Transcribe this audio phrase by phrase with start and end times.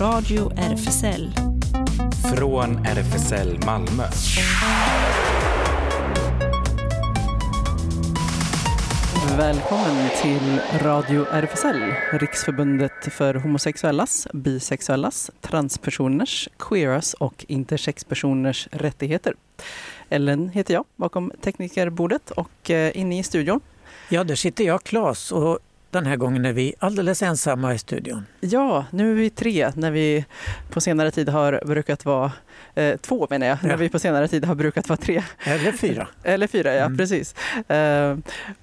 [0.00, 1.30] Radio RFSL.
[2.36, 4.02] Från RFSL Malmö.
[9.38, 19.34] Välkommen till Radio RFSL, Riksförbundet för homosexuellas, bisexuellas, transpersoners, queeras och intersexpersoners rättigheter.
[20.08, 23.60] Ellen heter jag bakom teknikerbordet och eh, inne i studion.
[24.08, 25.58] Ja, där sitter jag, Claes, och
[25.90, 28.26] den här gången är vi alldeles ensamma i studion.
[28.40, 30.24] Ja, nu är vi tre när vi
[30.70, 32.32] på senare tid har brukat vara
[32.74, 33.68] eh, två menar jag, ja.
[33.68, 35.22] när vi på senare tid har brukat vara tre.
[35.44, 36.08] Eller fyra.
[36.22, 36.98] Eller fyra, ja mm.
[36.98, 37.34] precis.
[37.70, 38.16] Eh,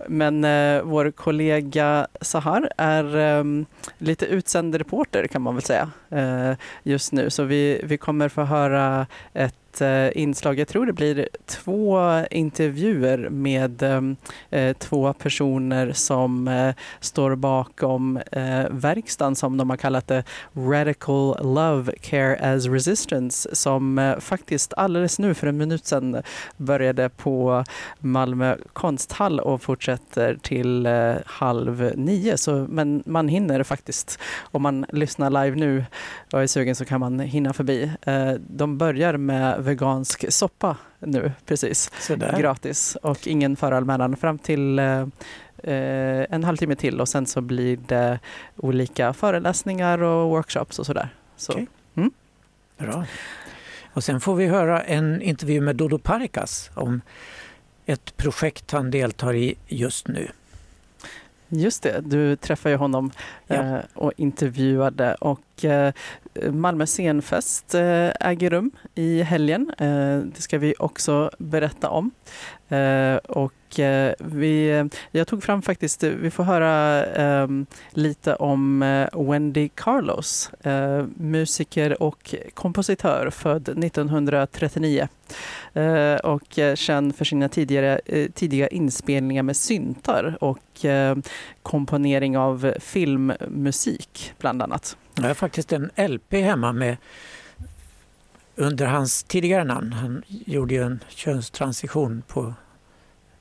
[0.08, 3.66] men eh, vår kollega Sahar är ehm,
[3.98, 6.52] lite utsänd reporter kan man väl säga eh,
[6.84, 7.30] just nu.
[7.30, 10.59] Så vi, vi kommer få höra ett Eh, inslag.
[10.59, 12.00] Jag tror det blir två
[12.31, 14.02] intervjuer med eh,
[14.50, 20.23] eh två personer som eh, står bakom eh, verkstaden som de har kallat det
[20.56, 26.22] Radical Love Care as Resistance som eh, faktiskt alldeles nu för en minut sedan
[26.58, 27.64] började på
[28.00, 30.88] Malmö konsthall och fortsätter till
[31.25, 32.38] halv nio.
[32.38, 34.19] Så, men man hinner faktiskt,
[34.52, 35.86] om man lyssnar live nu
[36.34, 37.92] och är sugen så kan man hinna förbi.
[38.38, 41.92] De börjar med vegansk soppa nu precis.
[42.00, 42.39] Sådär.
[42.39, 45.02] Gratis och ingen föranmälan fram till eh,
[45.58, 48.19] eh, en halvtimme till och sen så blir det
[48.56, 51.09] olika föreläsningar och workshops och sådär.
[51.36, 51.66] Så, okay.
[51.95, 52.11] mm.
[52.78, 53.06] Bra.
[53.94, 57.02] Och sen får vi höra en intervju med Dodo Parikas om
[57.86, 60.28] ett projekt han deltar i just nu.
[61.47, 63.11] Just det, du träffade ju honom
[63.47, 63.56] ja.
[63.56, 65.94] eh, och intervjuade och och eh,
[66.52, 69.72] Malmö scenfest eh, äger rum i helgen.
[69.78, 72.12] Eh, det ska vi också berätta om.
[73.23, 73.54] Och
[74.20, 77.48] vi, jag tog fram faktiskt, vi får höra
[77.90, 78.80] lite om
[79.14, 80.52] Wendy Carlos,
[81.16, 85.08] musiker och kompositör född 1939
[86.24, 88.02] och känd för sina tidigare,
[88.34, 90.86] tidiga inspelningar med syntar och
[91.63, 94.97] komponering av filmmusik bland annat.
[95.16, 96.97] Jag har faktiskt en LP hemma med
[98.56, 99.94] under hans tidigare namn.
[99.94, 102.53] Han gjorde ju en könstransition på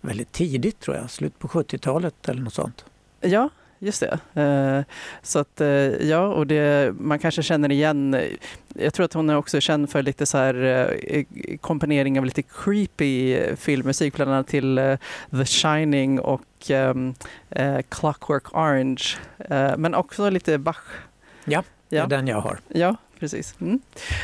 [0.01, 2.85] väldigt tidigt tror jag, slut på 70-talet eller något sånt.
[3.21, 4.43] Ja, just det.
[4.43, 5.69] Eh, så att eh,
[6.09, 8.23] ja, och det, man kanske känner igen, eh,
[8.75, 10.97] jag tror att hon är också känd för lite så här
[11.61, 14.97] komponering av lite creepy filmmusik, bland annat till
[15.31, 17.15] The Shining och ehm,
[17.89, 19.05] Clockwork Orange,
[19.77, 20.85] men också lite Bach.
[21.45, 22.59] Ja, det är den jag har.
[22.69, 23.55] Ja, precis.
[23.61, 23.81] Mm.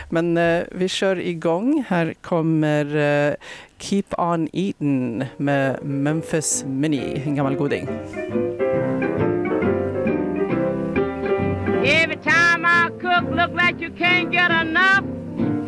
[0.08, 1.84] Men eh, vi kör igång.
[1.88, 3.34] Här kommer eh,
[3.78, 7.88] Keep On Eating med Memphis Mini, en gammal goding.
[11.84, 15.04] Every time I cook look like you can't get enough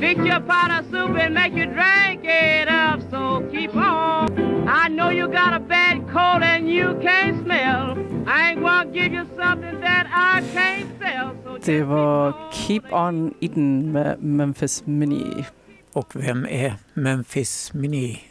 [0.00, 4.29] Fix your pot of soup and make you drink it up So keep on
[4.72, 9.12] I know you got a bad cold and you can't smell I ain't gonna give
[9.12, 15.44] you something that I can't sell so Det var Keep On Eating med Memphis Mini.
[15.92, 18.29] Och vem är Memphis Mini?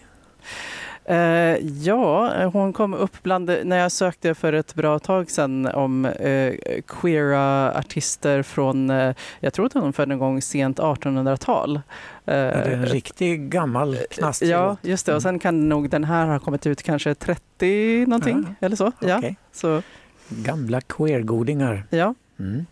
[1.09, 6.05] Uh, ja, hon kom upp bland, när jag sökte för ett bra tag sedan om
[6.05, 6.53] uh,
[6.87, 11.75] queera artister från, uh, jag tror att hon född en gång sent 1800-tal.
[11.75, 11.81] Uh,
[12.25, 14.41] det är en riktig gammal knast.
[14.41, 15.15] Ja, just det.
[15.15, 18.65] Och sen kan nog den här ha kommit ut kanske 30 någonting ja.
[18.65, 18.87] eller så.
[18.87, 19.21] Okay.
[19.21, 19.81] Ja, så.
[20.29, 21.83] Gamla queergodingar.
[21.89, 22.15] Ja.
[22.39, 22.65] Mm.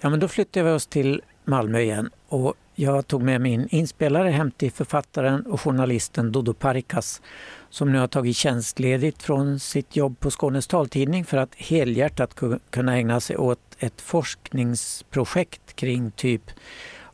[0.00, 4.28] Ja, men då flyttar vi oss till Malmö igen och jag tog med min inspelare
[4.28, 7.22] hem till författaren och journalisten Dodo Parikas
[7.70, 12.34] som nu har tagit tjänstledigt från sitt jobb på Skånes taltidning för att helhjärtat
[12.70, 16.50] kunna ägna sig åt ett forskningsprojekt kring typ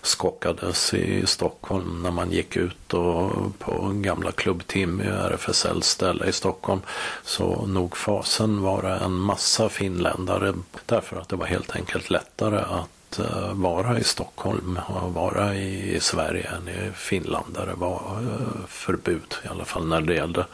[0.01, 6.31] skockades i Stockholm när man gick ut och på gamla Klubb Timmy RFSLs ställe i
[6.31, 6.81] Stockholm.
[7.23, 10.53] Så nog fasen var det en massa finländare
[10.85, 15.56] därför att det var helt enkelt lättare att att eh, vara i Stockholm och vara
[15.56, 20.13] i Sverige än i Finland där det var eh, förbud i alla fall när det
[20.13, 20.45] gällde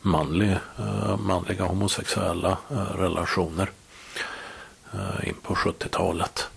[0.00, 2.58] manlig, eh, manliga homosexuella
[2.94, 3.70] relationer
[5.22, 6.48] in på 70-talet.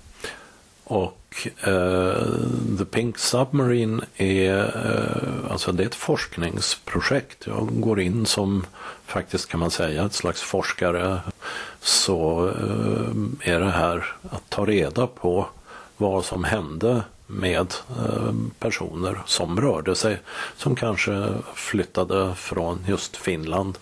[0.83, 7.47] Och Eh, The Pink Submarine är, eh, alltså det är ett forskningsprojekt.
[7.47, 8.65] Jag går in som
[9.05, 11.19] faktiskt kan man säga ett slags forskare.
[11.81, 15.47] Så eh, är det här att ta reda på
[15.97, 17.73] vad som hände med
[18.59, 20.21] personer som rörde sig,
[20.57, 23.77] som kanske flyttade från just Finland.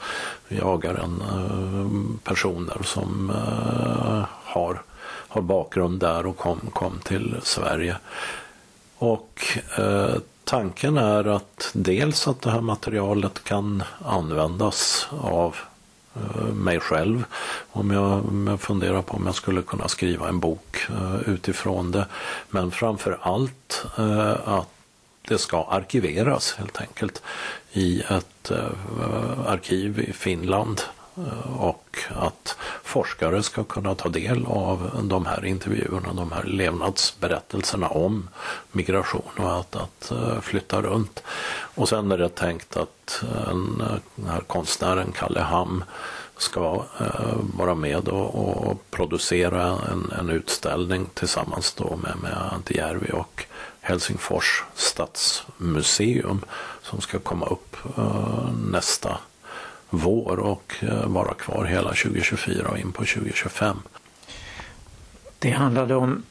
[0.48, 3.32] Vi jagar en personer som
[4.44, 4.82] har
[5.36, 7.98] har bakgrund där och kom, kom till Sverige.
[8.98, 9.42] Och
[9.78, 15.56] eh, tanken är att dels att det här materialet kan användas av
[16.16, 17.26] eh, mig själv.
[17.72, 21.92] Om jag, om jag funderar på om jag skulle kunna skriva en bok eh, utifrån
[21.92, 22.06] det.
[22.50, 24.70] Men framför allt eh, att
[25.28, 27.22] det ska arkiveras helt enkelt
[27.72, 30.82] i ett eh, arkiv i Finland
[31.60, 38.30] och att forskare ska kunna ta del av de här intervjuerna, de här levnadsberättelserna om
[38.72, 41.24] migration och att, att eh, flytta runt.
[41.76, 43.84] Och sen är det tänkt att eh, en,
[44.16, 45.84] den här konstnären Kalle Ham
[46.38, 53.12] ska eh, vara med och, och producera en, en, utställning tillsammans då med, med Antijärvi
[53.14, 53.46] och
[53.82, 56.42] Helsingfors stadsmuseum
[56.82, 59.18] som ska komma upp eh, nästa
[59.90, 63.78] vår och eh, vara kvar hela 2024 och in på 2025.
[65.40, 66.24] Det handlade om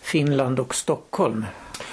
[0.00, 1.44] Finland och Stockholm.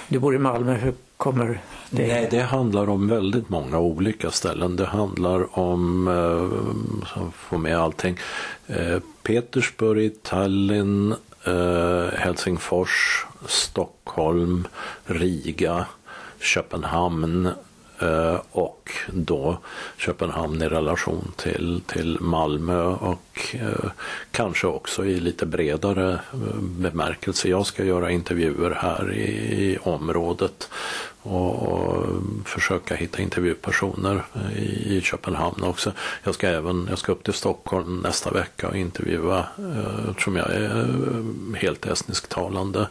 [0.08, 1.60] Du bor i Malmö, hur kommer
[1.90, 2.06] det?
[2.06, 4.76] Nej, det handlar om väldigt många olika ställen.
[4.76, 8.18] Det handlar om, eh, så får med allting,
[8.66, 14.68] eh, Petersburg, Tallinn, eh, Helsingfors, Stockholm,
[15.04, 15.86] Riga,
[16.40, 17.50] Köpenhamn,
[17.98, 19.58] Eh, och då
[19.96, 23.90] Köpenhamn i relation till, till Malmö och eh,
[24.30, 27.48] kanske också i lite bredare eh, bemärkelse.
[27.48, 29.26] Jag ska göra intervjuer här i,
[29.64, 30.70] i området
[31.22, 32.06] och,
[32.44, 34.24] försöka hitta intervjupersoner
[34.56, 35.92] i, Köpenhamn också.
[36.22, 39.46] Jag ska även jag ska upp till Stockholm nästa vecka och intervjua,
[40.10, 40.86] eftersom jag är
[41.56, 42.88] helt estnisktalande,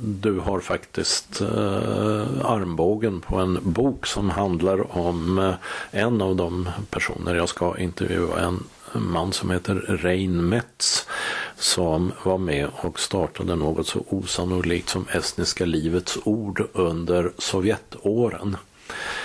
[0.00, 5.54] du har faktiskt eh, armbågen på en bok som handlar om eh,
[5.90, 8.40] en av de personer jag ska intervjua.
[8.40, 8.64] En
[8.94, 11.06] man som heter Rein Metz
[11.56, 18.56] som var med och startade något så osannolikt som Estniska Livets Ord under Sovjetåren.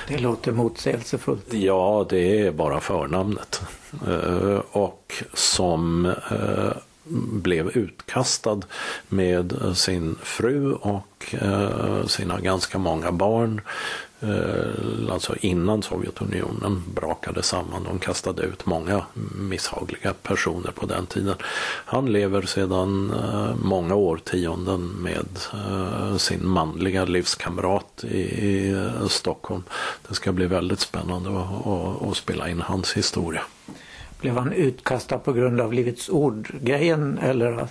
[0.08, 1.54] Det låter motsägelsefullt.
[1.54, 3.62] Ja, det är bara förnamnet.
[4.72, 6.14] Och som
[7.32, 8.62] blev utkastad
[9.08, 13.62] med sin fru och eh, sina ganska många barn.
[14.20, 17.84] Eh, alltså innan Sovjetunionen brakade samman.
[17.84, 21.36] De kastade ut många misshagliga personer på den tiden.
[21.86, 25.28] Han lever sedan eh, många årtionden med
[26.18, 28.76] sin manliga livskamrat i
[29.10, 29.64] Stockholm.
[30.08, 31.30] Det ska bli väldigt spännande
[32.10, 33.42] att spela in hans historia.
[34.22, 37.68] Blev han utkastad på grund av Livets ord-grejen eller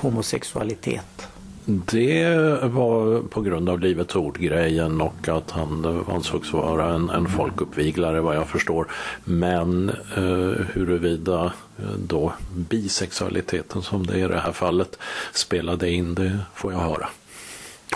[0.00, 1.28] homosexualitet?
[1.70, 2.28] Det
[2.62, 8.36] var på grund av Livets ord-grejen och att han ansågs vara en, en folkuppviglare vad
[8.36, 8.90] jag förstår.
[9.24, 14.98] Men eh, huruvida eh, då bisexualiteten som det är i det här fallet
[15.32, 17.08] spelade in det får jag höra.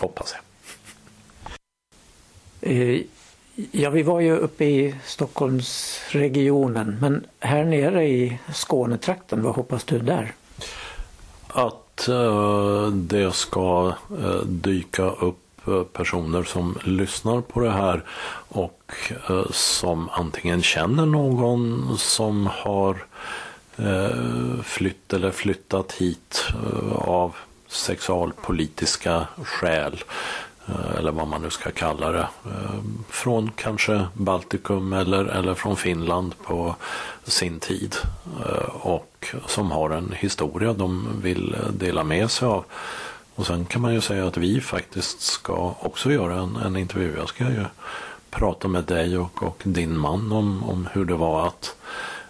[0.01, 0.35] Hoppas
[2.61, 3.03] jag.
[3.55, 9.99] Ja, vi var ju uppe i Stockholmsregionen, men här nere i Skånetrakten, vad hoppas du
[9.99, 10.35] där?
[11.49, 18.05] Att eh, det ska eh, dyka upp eh, personer som lyssnar på det här
[18.49, 18.95] och
[19.29, 23.05] eh, som antingen känner någon som har
[23.77, 27.37] eh, flytt eller flyttat hit eh, av
[27.69, 30.05] sexualpolitiska skäl
[30.73, 32.29] Eh, eller vad man nu ska kalla det.
[32.45, 36.75] Eh, från kanske Baltikum eller, eller från Finland på
[37.25, 37.97] sin tid.
[38.47, 42.65] Eh, och som har en historia de vill dela med sig av.
[43.35, 47.15] Och sen kan man ju säga att vi faktiskt ska också göra en, en intervju.
[47.17, 47.65] Jag ska ju
[48.31, 51.77] prata med dig och, och din man om, om hur det var att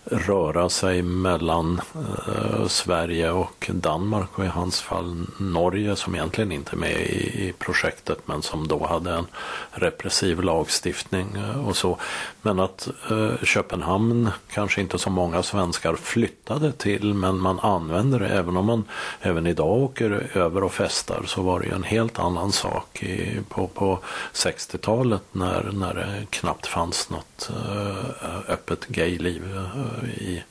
[0.05, 1.81] röra sig mellan
[2.27, 7.49] eh, Sverige och Danmark och i hans fall Norge som egentligen inte är med i,
[7.49, 9.27] i projektet men som då hade en
[9.71, 11.99] repressiv lagstiftning eh, och så.
[12.43, 18.29] Men att eh, Köpenhamn kanske inte så många svenskar flyttade till men man använder det
[18.29, 18.85] även om man
[19.21, 23.41] även idag åker över och festar så var det ju en helt annan sak i,
[23.49, 23.99] på, på
[24.33, 30.43] 60-talet när, när det knappt fanns något eh, öppet gayliv eh, i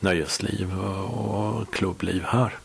[0.00, 2.58] nöjesliv och klubbliv här.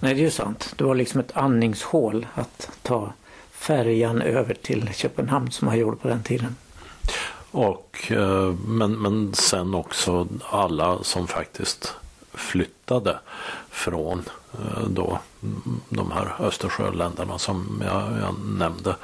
[0.00, 0.74] Nej, det är ju sant.
[0.76, 3.12] Det var liksom ett andningshål att ta
[3.50, 6.56] färjan över till Köpenhamn som man gjorde på den tiden.
[7.50, 11.94] Och, eh, men, men sen också alla som faktiskt
[12.34, 13.18] flyttade
[13.70, 15.18] från eh, då,
[15.88, 18.96] de här Östersjöländerna som jag, jag nämnde.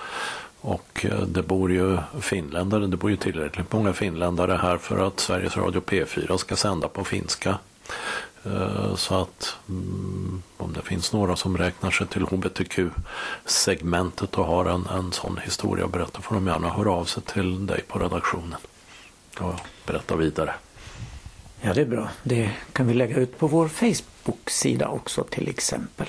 [0.65, 5.21] Och eh, det bor ju finländare, det bor ju tillräckligt många finländare här för att
[5.21, 7.59] Sveriges Radio P4 ska sända på finska.
[8.45, 14.65] Eh, så att mm, om det finns några som räknar sig till hbtq-segmentet och har
[14.65, 17.99] en, en sån historia att berätta får de gärna höra av sig till dig på
[17.99, 18.61] redaktionen
[19.39, 19.55] och
[19.87, 20.55] berätta vidare.
[21.61, 22.09] Ja, det är bra.
[22.23, 26.07] Det kan vi lägga ut på vår Facebook-sida också till exempel.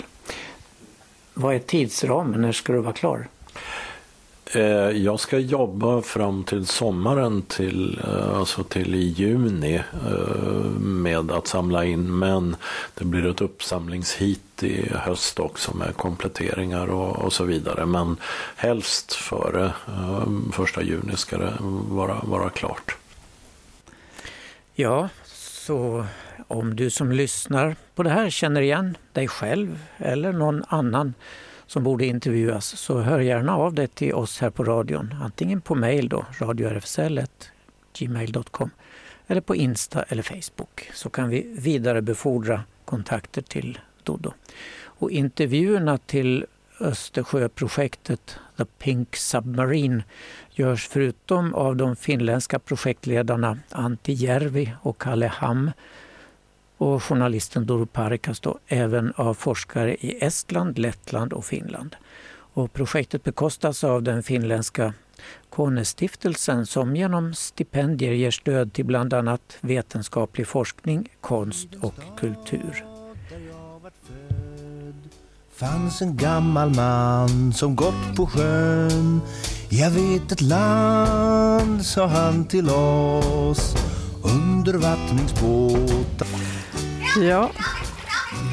[1.34, 2.42] Vad är tidsramen?
[2.42, 3.28] När ska du vara klar?
[4.56, 11.32] Eh, jag ska jobba fram till sommaren, till, eh, alltså till i juni eh, med
[11.32, 12.20] att samla in.
[12.20, 12.56] Men
[12.94, 17.86] det blir ett uppsamlingshit i höst också med kompletteringar och, och så vidare.
[17.86, 18.18] Men
[18.56, 19.74] helst före
[20.52, 21.54] första juni ska det
[21.90, 22.96] vara, vara klart.
[24.76, 25.10] Ja,
[25.66, 26.06] så
[26.48, 31.14] om du som lyssnar på det här känner igen dig själv eller någon annan
[31.74, 35.16] som borde intervjuas så hör gärna av dig till oss här på radion.
[35.22, 38.70] Antingen på mejl då, radiorfsl.gmail.com
[39.28, 44.34] eller på Insta eller Facebook så kan vi vidarebefordra kontakter till Dodo.
[44.84, 46.46] Och intervjuerna till
[46.80, 50.04] Östersjöprojektet The Pink Submarine
[50.52, 55.72] görs förutom av de finländska projektledarna Antti Järvi och Kalle Ham
[56.84, 61.96] och journalisten Doro Parikas då, även av forskare i Estland, Lettland och Finland.
[62.56, 64.94] Och projektet bekostas av den finländska
[65.50, 72.86] Konestiftelsen som genom stipendier ger stöd till bland annat vetenskaplig forskning, konst och kultur.
[75.56, 79.22] fanns en gammal man som gått på sjön
[79.70, 83.76] Jag vet ett land, sa han till oss
[84.24, 86.43] undervattningsbåtar
[87.22, 87.52] Ja,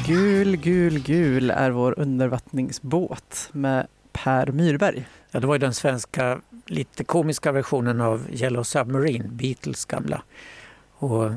[0.05, 5.07] Gul, gul, gul är vår undervattningsbåt med Per Myrberg.
[5.31, 10.21] Ja, det var ju den svenska lite komiska versionen av Yellow Submarine, Beatles gamla.
[10.93, 11.31] Och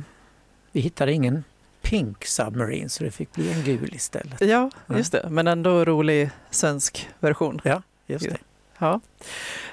[0.73, 1.45] vi hittade ingen
[1.83, 4.40] Pink Submarine så det fick bli en gul istället.
[4.40, 5.26] Ja, just det.
[5.31, 7.61] Men ändå rolig svensk version.
[7.64, 8.37] Ja, just det.
[8.85, 9.00] Ja,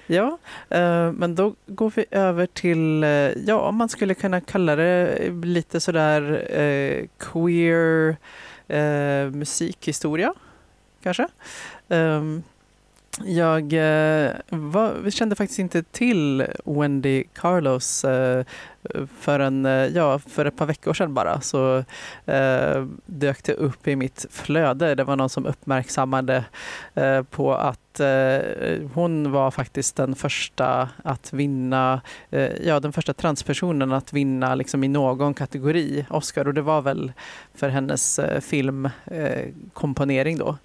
[0.08, 0.38] ja
[0.70, 3.10] eh, men då går vi över till, eh,
[3.48, 8.18] ja man skulle kunna kalla det lite sådär eh, queer
[8.68, 10.34] eh, musikhistoria
[11.03, 11.27] kanske.
[11.89, 12.44] Ehm,
[13.25, 13.74] jag
[14.50, 18.06] var, kände faktiskt inte till Wendy Carlos
[19.19, 21.83] förrän, eh, ja, för ett par veckor sedan bara så
[22.25, 24.95] eh, dök det upp i mitt flöde.
[24.95, 26.45] Det var någon som uppmärksammade
[26.93, 28.39] eh, på att eh,
[28.93, 34.83] hon var faktiskt den första att vinna, eh, ja den första transpersonen att vinna liksom
[34.83, 37.11] i någon kategori Oscar och det var väl
[37.55, 40.57] för hennes eh, filmkomponering då.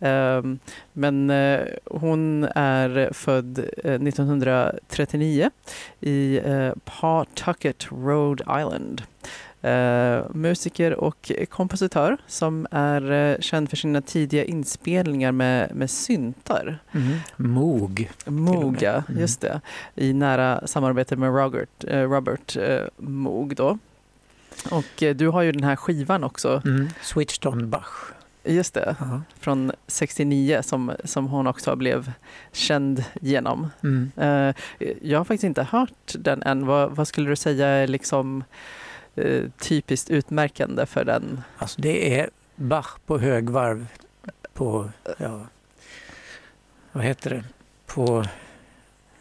[0.00, 0.58] Ehm,
[0.92, 5.50] men eh, hon är född eh, 1939
[6.00, 7.53] i eh, Pawtucket,
[7.90, 9.02] Rhode Island.
[9.64, 16.78] Uh, musiker och kompositör som är uh, känd för sina tidiga inspelningar med, med syntar.
[16.92, 17.18] Mm.
[17.36, 18.10] Moog.
[18.26, 19.20] Moog, ja, mm.
[19.20, 19.60] just det.
[19.94, 22.56] I nära samarbete med Robert, uh, Robert
[22.96, 23.56] Moog.
[23.56, 23.78] Då.
[24.70, 26.62] Och du har ju den här skivan också.
[26.64, 26.88] Mm.
[27.02, 28.14] Switched on Bach.
[28.44, 29.22] Just det, uh -huh.
[29.40, 32.12] från 69 som, som hon också blev
[32.52, 33.70] känd genom.
[33.82, 34.12] Mm.
[35.00, 36.66] jag har faktiskt inte hört den än.
[36.66, 38.44] Vad, vad skulle du säga är liksom
[39.14, 41.42] eh, typiskt utmärkande för den?
[41.58, 43.86] Alltså det är Bach på högvarv
[44.52, 45.46] på, ja,
[46.92, 47.44] vad heter det,
[47.86, 48.24] på,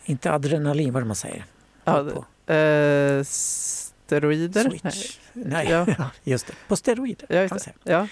[0.06, 1.46] inte adrenalin, vad man säger?
[1.84, 2.53] Ja, på.
[2.53, 4.70] Eh, steroider?
[4.70, 5.20] Switch.
[5.34, 5.86] Nej, Ja.
[5.98, 6.10] ja.
[6.24, 6.53] just det.
[6.68, 7.75] På steroider Ja, kan man säga.
[7.84, 8.08] Ja.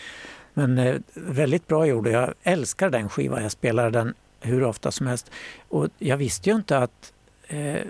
[0.53, 2.07] Men eh, väldigt bra gjord.
[2.07, 3.43] Jag älskar den skivan.
[3.43, 5.31] Jag spelar den hur ofta som helst.
[5.69, 7.13] Och jag visste ju inte att
[7.47, 7.81] eh,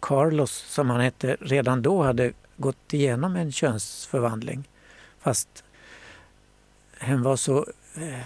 [0.00, 4.68] Carlos, som han hette, redan då hade gått igenom en könsförvandling.
[5.20, 5.64] Fast
[6.98, 8.20] han var så, eh,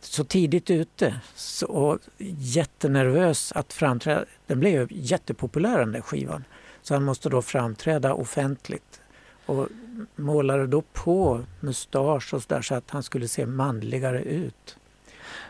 [0.00, 1.98] så tidigt ute så, och
[2.38, 4.24] jättenervös att framträda.
[4.46, 6.44] Den blev ju jättepopulär den där skivan.
[6.82, 9.00] Så han måste då framträda offentligt.
[9.48, 9.68] Och
[10.16, 14.76] målade då på mustasch och så där så att han skulle se manligare ut.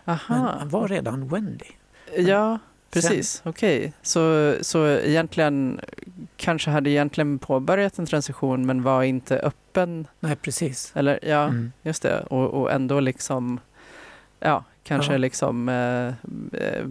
[0.04, 0.56] Men Aha.
[0.58, 1.64] han var redan Wendy.
[2.16, 2.58] Ja,
[2.90, 3.42] precis.
[3.44, 3.92] Okej.
[4.02, 5.80] Så, så egentligen
[6.36, 10.06] kanske hade egentligen påbörjat en transition men var inte öppen.
[10.20, 10.92] Nej, precis.
[10.94, 11.72] Eller ja, Mm.
[11.82, 12.20] just det.
[12.20, 13.60] Och, och ändå liksom,
[14.40, 15.18] ja, kanske Ja.
[15.18, 16.06] liksom eh,
[16.62, 16.86] eh,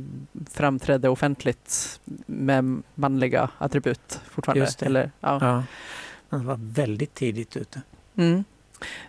[0.54, 4.68] framträdde offentligt med manliga attribut fortfarande.
[4.82, 5.38] Eller, ja.
[5.42, 5.64] Ja.
[6.30, 7.82] Han var väldigt tidigt ute.
[8.16, 8.44] Mm.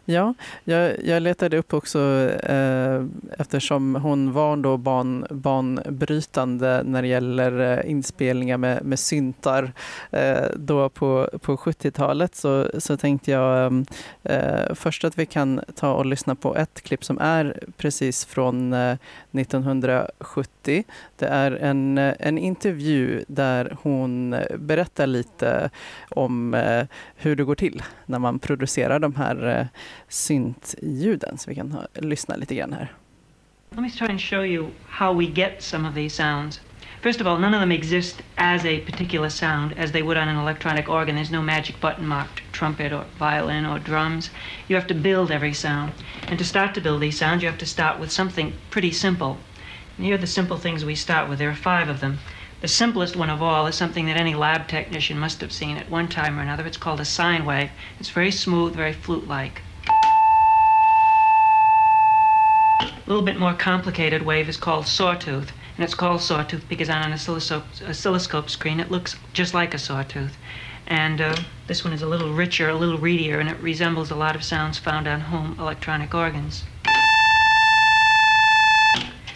[0.05, 0.35] Ja,
[0.65, 3.05] jag, jag letade upp också eh,
[3.39, 9.73] eftersom hon var då ban, banbrytande när det gäller eh, inspelningar med, med syntar.
[10.11, 13.85] Eh, då på, på 70-talet så, så tänkte jag
[14.23, 18.73] eh, först att vi kan ta och lyssna på ett klipp som är precis från
[18.73, 18.97] eh,
[19.33, 20.85] 1970.
[21.17, 25.71] Det är en, eh, en intervju där hon berättar lite
[26.09, 29.58] om eh, hur det går till när man producerar de här eh,
[30.09, 31.39] syntljuden.
[31.39, 32.93] Så vi kan ha, lyssna lite grann här.
[33.71, 36.61] Let me try and show you how we get some of these sounds.
[37.03, 40.29] First of all, none of them exist as a particular sound as they would on
[40.29, 41.15] an electronic organ.
[41.15, 44.31] There's no magic button marked trumpet or violin or drums.
[44.67, 45.93] You have to build every sound.
[46.27, 49.37] And to start to build these sounds, you have to start with something pretty simple.
[49.97, 51.39] And here are the simple things we start with.
[51.39, 52.19] There are five of them.
[52.61, 55.89] The simplest one of all is something that any lab technician must have seen at
[55.89, 56.67] one time or another.
[56.67, 57.71] It's called a sine wave.
[58.01, 59.63] It's very smooth, very flute-like.
[62.81, 67.03] A little bit more complicated wave is called sawtooth, and it's called sawtooth because on
[67.03, 70.37] an oscilloscope, oscilloscope screen it looks just like a sawtooth.
[70.89, 71.37] And uh,
[71.69, 74.43] this one is a little richer, a little readier, and it resembles a lot of
[74.43, 76.65] sounds found on home electronic organs.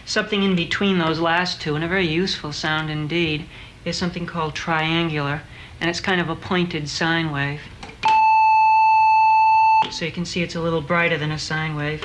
[0.04, 3.46] Something in between those last two, and a very useful sound indeed,
[3.84, 5.42] is something called triangular,
[5.80, 7.60] and it's kind of a pointed sine wave.
[9.90, 12.04] So you can see it's a little brighter than a sine wave.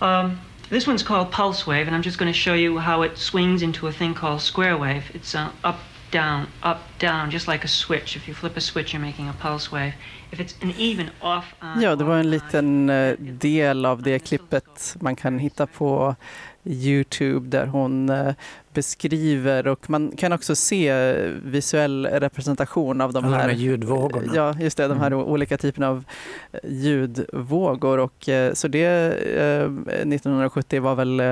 [0.00, 3.18] Um, this one's called pulse wave, and I'm just going to show you how it
[3.18, 5.04] swings into a thing called square wave.
[5.14, 8.16] It's uh, up, down, up, down, just like a switch.
[8.16, 9.94] If you flip a switch, you're making a pulse wave.
[10.30, 14.02] If it's an even off on, Ja, det var en on, liten eh, del av
[14.02, 16.16] det klippet man kan hitta på
[16.64, 18.34] Youtube där hon eh,
[18.74, 21.12] beskriver och man kan också se
[21.44, 24.32] visuell representation av de Alla de här här ljudvågorna.
[24.34, 25.18] Ja, just det, de här Mm.
[25.24, 26.04] olika typerna av
[26.52, 27.98] eh, ljudvågor.
[27.98, 31.22] Och, eh, så det eh, 1970 var väl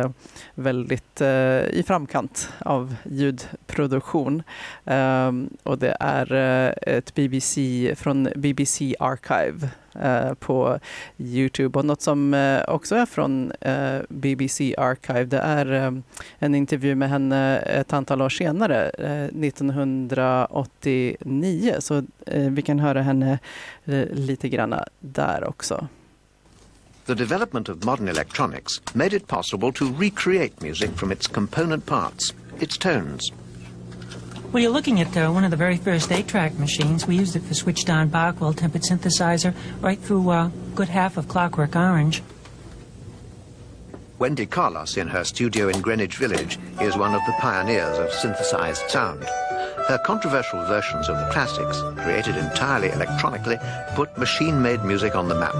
[0.54, 1.20] väldigt
[1.70, 4.42] i framkant av ljudproduktion.
[4.84, 6.32] Ehm, och det är
[6.88, 10.78] ett BBC från BBC Archive eh, på
[11.18, 11.78] Youtube.
[11.78, 15.92] Och något som eh, också är från eh, BBC Archive det är eh,
[16.38, 21.74] en intervju med henne eh, ett antal år senare, 1989.
[21.78, 23.38] Så vi kan höra henne
[24.10, 25.88] lite grann där också.
[27.06, 32.34] The development of modern electronics made it possible to recreate music from its component parts,
[32.60, 33.32] its tones.
[34.50, 37.06] What you're looking at there, one of the very first eight-track machines.
[37.06, 41.16] We used it for switched on Barkwell tempered synthesizer right through a uh, good half
[41.16, 42.20] of Clockwork Orange.
[44.18, 48.90] Wendy Carlos, in her studio in Greenwich Village, is one of the pioneers of synthesized
[48.90, 49.22] sound.
[49.22, 53.56] Her controversial versions of the classics, created entirely electronically,
[53.94, 55.54] put machine made music on the map.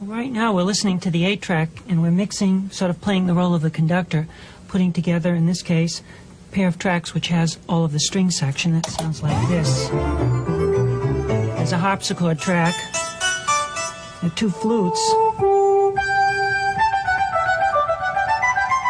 [0.00, 3.34] Right now, we're listening to the eight track and we're mixing, sort of playing the
[3.34, 4.28] role of the conductor,
[4.68, 6.02] putting together, in this case,
[6.50, 9.88] a pair of tracks which has all of the string section that sounds like this.
[11.56, 12.74] There's a harpsichord track,
[14.22, 15.00] and two flutes.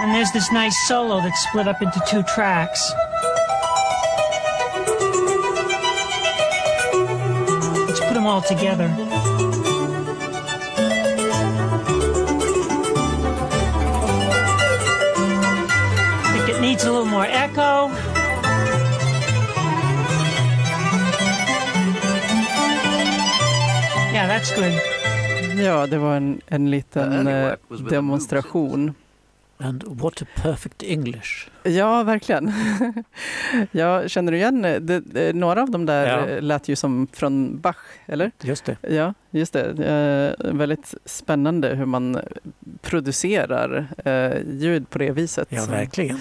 [0.00, 2.92] And there's this nice solo that's split up into two tracks.
[7.86, 9.05] Let's put them all together.
[24.54, 24.78] Screen.
[25.64, 27.52] Ja, det var en, en liten eh,
[27.90, 28.94] demonstration.
[29.58, 31.48] And what a perfect English.
[31.62, 32.52] Ja, verkligen.
[33.70, 36.26] Jag känner du igen det, det, några av dem där Ja.
[36.26, 38.30] eh, lät ju som från Bach, eller?
[38.42, 38.76] Just det.
[38.94, 39.64] Ja, just det.
[40.40, 42.20] Eh, väldigt spännande hur man
[42.82, 45.48] producerar eh, ljud på det viset.
[45.50, 46.18] Ja, Så- verkligen.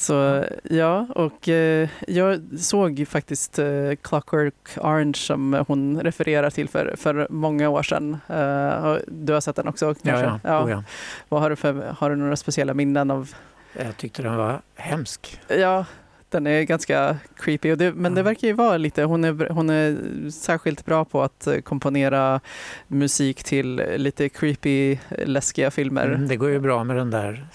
[0.00, 3.66] Så ja, och eh, jag såg faktiskt eh,
[4.02, 8.18] Clockwork Orange som hon refererar till för, för många år sedan.
[8.28, 10.48] Eh, du har sett den också Ja, kanske?
[10.48, 10.64] ja.
[10.64, 10.84] Oh, ja.
[11.28, 13.30] Vad har, du för, har du några speciella minnen av?
[13.78, 15.40] Jag tyckte den var hemsk.
[15.48, 15.84] Ja,
[16.28, 17.74] den är ganska creepy.
[17.74, 18.24] Det, men det Ja.
[18.24, 19.96] verkar ju vara lite, hon är, hon är
[20.30, 22.40] särskilt bra på att eh, komponera
[22.88, 26.06] musik till lite creepy, läskiga filmer.
[26.08, 27.46] Mm, det går ju bra med den där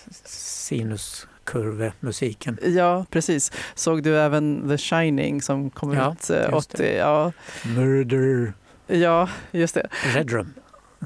[1.56, 2.58] sinuskurvemusiken.
[2.64, 3.52] Ja, precis.
[3.76, 6.96] Såg du även The Shining som kom Ja, ut eh, just 80?
[6.98, 7.32] Ja,
[7.76, 8.54] Murder
[8.88, 9.88] ja, just det.
[10.16, 10.54] Redrum.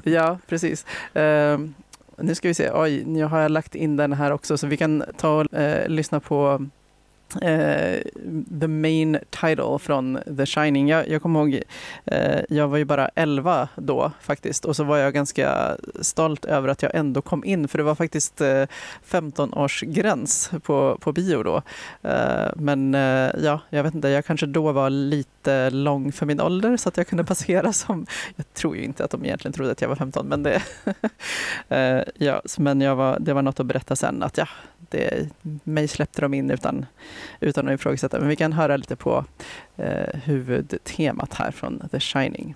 [0.04, 0.86] Ja, precis.
[1.14, 1.74] Ehm,
[2.18, 2.70] nu ska vi se.
[2.74, 5.88] Oj, nu har jag lagt in den här också så vi kan ta och eh,
[5.88, 6.66] lyssna på
[7.36, 8.00] Eh,
[8.60, 10.88] the main title från The Shining.
[10.88, 11.62] Jag, jag kommer ihåg,
[12.04, 16.68] eh, jag var ju bara 11 då faktiskt och så var jag ganska stolt över
[16.68, 18.64] att jag ändå kom in för det var faktiskt eh,
[19.10, 21.62] 15-årsgräns på, på bio då.
[22.02, 26.40] Eh, men eh, ja, jag vet inte, jag kanske då var lite lång för min
[26.40, 29.72] ålder så att jag kunde passera som, jag tror ju inte att de egentligen trodde
[29.72, 30.62] att jag var 15 men det,
[31.68, 34.48] eh, ja, men jag var, det var något att berätta sen att ja,
[34.90, 35.28] det,
[35.64, 36.86] mig släppte de in utan,
[37.40, 38.18] utan att ifrågasätta.
[38.18, 39.24] Men vi kan höra lite på
[39.76, 42.54] eh, huvudtemat här från The Shining.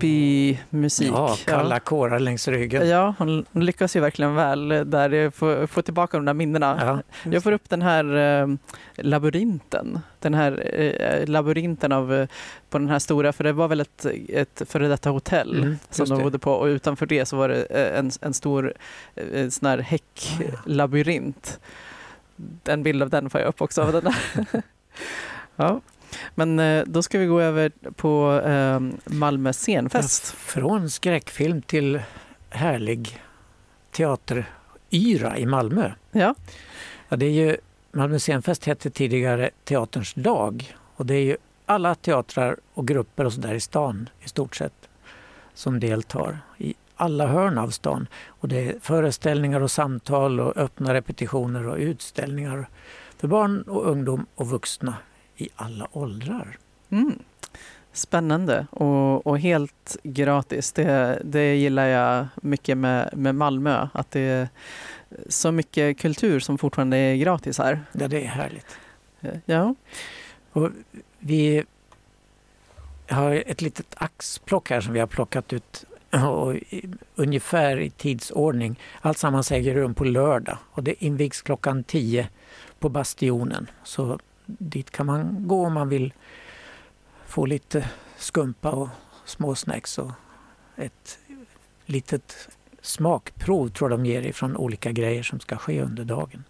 [0.00, 1.08] Creepy musik.
[1.14, 2.88] Ja, kalla kårar längs ryggen.
[2.88, 7.02] Ja, hon lyckas ju verkligen väl där, få, få tillbaka de där minnena.
[7.24, 8.48] Ja, Jag får upp den här eh,
[8.96, 9.98] labyrinten.
[10.18, 12.28] Den här eh, labyrinten av, eh,
[12.70, 16.06] på den här stora, för det var väl ett, ett före detta hotell Mm, som
[16.08, 18.74] de bodde på och utanför det så var det en, en stor
[19.14, 21.60] eh, sån här häcklabyrint.
[22.64, 23.82] En bild av den får jag upp också.
[23.82, 24.12] Av den
[25.56, 25.80] ja.
[26.34, 30.26] Men eh, då ska vi gå över på eh, Malmö scenfest.
[30.26, 32.00] Från skräckfilm till
[32.50, 33.20] härlig
[33.90, 35.92] teateryra i Malmö.
[36.12, 36.34] Ja.
[37.08, 37.56] Ja, det är ju,
[37.92, 43.32] Malmö scenfest hette tidigare Teaterns dag och det är ju alla teatrar och grupper och
[43.32, 44.88] så där i stan i stort sett
[45.54, 48.08] som deltar i alla hörn av stan.
[48.26, 52.68] Och det är föreställningar och samtal och öppna repetitioner och utställningar
[53.16, 54.94] för barn och ungdom och vuxna
[55.40, 56.58] i alla åldrar.
[56.90, 57.18] Mm.
[57.92, 60.72] Spännande och, och helt gratis.
[60.72, 63.88] Det, det gillar jag mycket med, med Malmö.
[63.92, 64.48] Att det är
[65.28, 67.84] så mycket kultur som fortfarande är gratis här.
[67.92, 68.76] Ja, det är härligt.
[69.44, 69.74] Ja,
[70.52, 70.70] Och
[71.18, 71.64] vi
[73.08, 78.80] har ett litet axplock här som vi har plockat ut och i, ungefär i tidsordning.
[79.00, 82.28] Allt sammans äger rum på lördag och det invigs klockan 10
[82.78, 83.70] på Bastionen.
[83.84, 84.18] Så
[84.58, 86.14] dit kan man gå om man vill
[87.26, 88.88] få lite skumpa och
[89.24, 90.12] småsnacks och
[90.76, 91.18] ett
[91.86, 92.48] litet
[92.82, 96.44] smakprov tror de ger ifrån olika grejer som ska ske under dagen.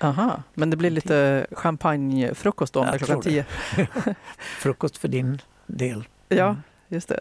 [0.00, 0.42] aha.
[0.54, 3.44] Men det blir lite champagnefrukost då Jag med klockan tio.
[4.38, 6.04] Frukost för din del.
[6.28, 7.20] Ja, Mm just det.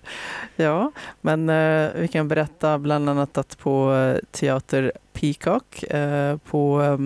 [0.56, 6.82] Ja, men eh, vi kan berätta bland annat att på eh, Teater Peacock eh, på
[6.82, 6.98] eh,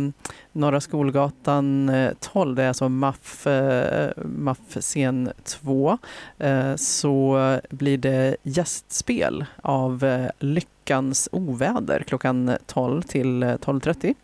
[0.51, 5.97] Norra Skolgatan eh, 12, det är alltså MAF, eh, MAF scen 2,
[6.37, 14.15] eh, så blir det gästspel av eh, Lyckans oväder klockan 12 till eh, 12.30.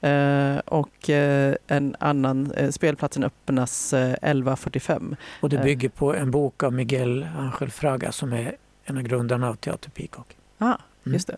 [0.00, 5.16] Eh, och eh, en annan, eh, spelplatsen öppnas eh, 11.45.
[5.40, 9.48] Och det bygger på en bok av Miguel Angel Fraga som är en av grundarna
[9.48, 10.36] av Teater Peacock.
[10.58, 10.74] Ah,
[11.06, 11.14] Mm.
[11.14, 11.36] just det.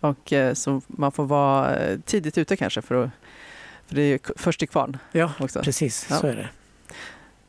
[0.00, 3.10] Och så man får vara tidigt ute kanske för att
[3.86, 5.62] för det är ju först till kvarn Ja, också.
[5.62, 6.16] precis Ja.
[6.16, 6.48] så är det.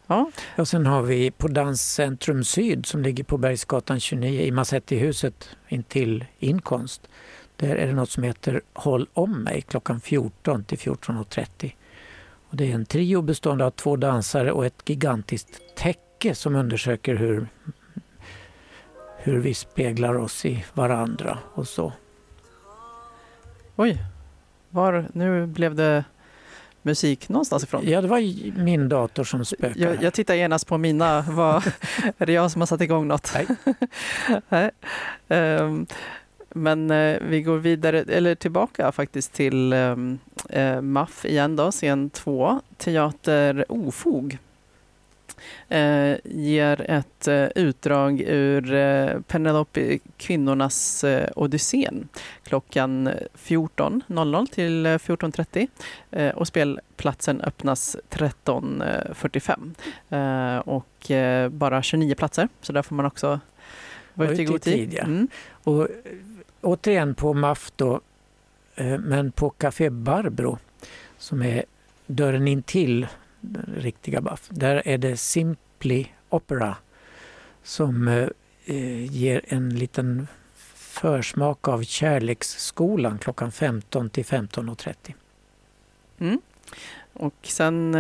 [0.07, 0.31] Ja.
[0.57, 6.25] Och sen har vi på Danscentrum Syd som ligger på Bergsgatan 29 i Massettihuset intill
[6.39, 7.07] Inkonst.
[7.61, 11.71] Där är det något som heter Håll om mig klockan 14 till 14.30.
[12.49, 17.15] Och det är en trio bestående av två dansare och ett gigantiskt täcke som undersöker
[17.15, 17.47] hur,
[19.17, 21.93] hur vi speglar oss i varandra och så.
[23.75, 23.97] Oj,
[24.69, 26.03] var, nu blev det
[26.81, 27.81] musik någonstans ifrån.
[27.85, 29.79] Ja, det var min dator som spökade.
[29.79, 31.21] Jag, jag tittar genast på mina.
[31.21, 31.55] Vad,
[32.17, 33.31] är det jag som har satt igång något?
[33.35, 33.47] Nej.
[34.49, 34.71] Nej.
[35.27, 35.85] Ehm,
[36.53, 40.19] men eh, vi går vidare, eller tillbaka faktiskt till um,
[40.55, 44.37] uh, MAF igen då, scen 2, Teater Ofog.
[45.71, 52.07] Uh, ger ett uh, utdrag ur uh, Penelope Kvinnornas uh, Odyssén
[52.43, 53.09] klockan
[53.45, 61.11] 14.00 till 14.30 och spelplatsen öppnas 13.45 och
[61.51, 63.39] bara 29 platser så där får man också
[64.13, 64.93] vara ute i god tid.
[64.93, 65.03] ja.
[65.03, 65.27] Mm.
[65.63, 65.87] Och
[66.61, 68.01] återigen på MAF då,
[68.75, 70.57] eh, men på Café Barbro
[71.17, 71.65] som är
[72.07, 73.07] dörren in till
[73.39, 74.49] den riktiga MAF.
[74.49, 76.75] Där är det Simply Opera
[77.63, 78.27] som eh,
[78.65, 80.27] eh, ger en liten
[80.75, 85.13] försmak av Kärleksskolan klockan 15 till 15.30.
[86.19, 86.41] Mm.
[87.13, 87.97] Och sen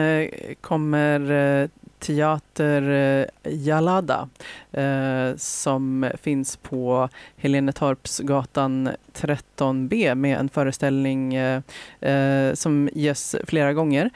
[0.61, 1.69] kommer
[2.01, 4.29] Teater eh, Jalada
[4.71, 14.09] eh, som finns på Helenetorpsgatan 13B med en föreställning eh, som ges flera gånger.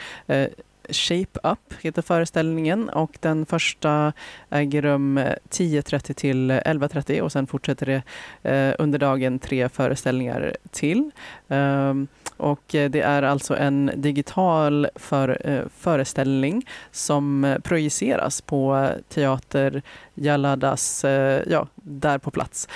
[0.90, 4.14] Shape Up heter föreställningen och den första
[4.50, 11.12] äger rum 10.30 till 11.30 och sen fortsätter det under dagen tre föreställningar till.
[11.48, 18.90] Ehm, och eh, det är alltså en digital för, eh, föreställning som eh, projiceras på
[19.10, 19.82] Teater
[20.14, 21.06] Jaladas,
[21.48, 22.68] ja, där på plats.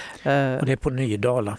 [0.60, 1.58] Och det är på Nydala.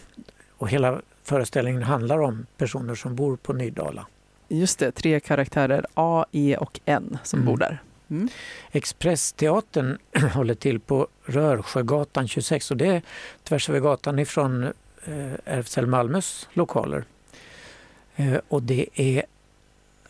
[0.57, 4.07] Och hela föreställningen handlar om personer som bor på Nydala.
[4.49, 7.47] Just det, tre karaktärer A, E och N som Mm.
[7.53, 7.83] bor där.
[8.11, 8.29] Mm.
[8.73, 9.99] Expressteatern
[10.35, 13.03] håller till på Rörsjögatan 26 och det är
[13.45, 14.73] tvärs över gatan ifrån
[15.45, 17.05] RFSL Malmös lokaler.
[18.21, 19.23] Eh, och det är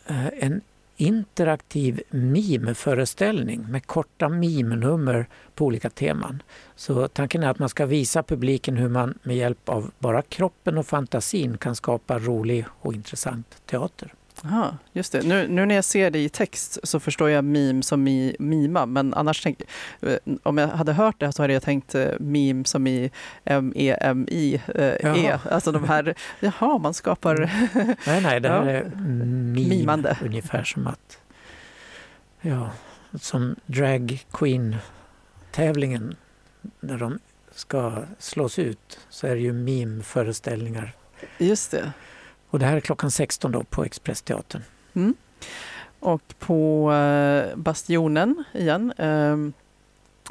[0.05, 0.61] eh, en
[0.97, 6.43] interaktiv mimföreställning med korta mimnummer på olika teman.
[6.75, 10.77] Så tanken är att man ska visa publiken hur man med hjälp av bara kroppen
[10.77, 14.13] och fantasin kan skapa rolig och intressant teater.
[14.43, 15.21] Aha, just det.
[15.23, 18.85] Nu, nu när jag ser det i text så förstår jag meme som i mima,
[18.85, 19.61] men annars tänk,
[20.01, 23.11] eh, om jag hade hört det så hade jag tänkt eh, meme som i
[23.45, 24.61] M-E-M-I.
[24.75, 25.39] Eh, e.
[25.51, 27.51] Alltså de här, jaha, man skapar...
[28.07, 28.71] Nej, nej, det här Ja.
[28.71, 30.17] är meme, Mimande.
[30.25, 31.17] ungefär som att
[32.41, 32.69] ja,
[33.19, 34.75] som drag queen
[35.51, 36.15] tävlingen
[36.79, 37.19] när de
[37.55, 40.95] ska slås ut så är det ju meme-föreställningar.
[41.37, 41.93] Just det.
[42.51, 44.61] Och det här är klockan 16 då på Expressteatern.
[44.93, 45.15] Mm.
[45.99, 49.37] Och på eh, Bastionen igen eh,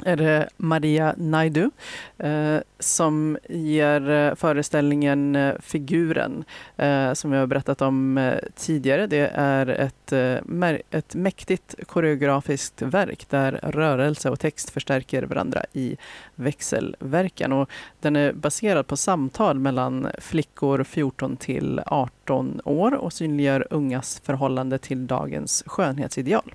[0.05, 1.69] är det Maria Naidu
[2.17, 6.43] eh, som ger eh, föreställningen eh, Figuren
[6.77, 9.07] eh, som jag har berättat om eh, tidigare.
[9.07, 15.97] Det är ett, eh, ett mäktigt koreografiskt verk där rörelse och text förstärker varandra i
[16.35, 17.51] växelverkan.
[17.51, 24.21] Och den är baserad på samtal mellan flickor 14 till 18 år och synliggör ungas
[24.25, 26.53] förhållande till dagens skönhetsideal.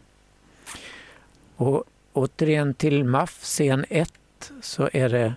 [1.56, 1.84] Och
[2.16, 4.12] återigen till MAF, scen 1,
[4.60, 5.34] så är det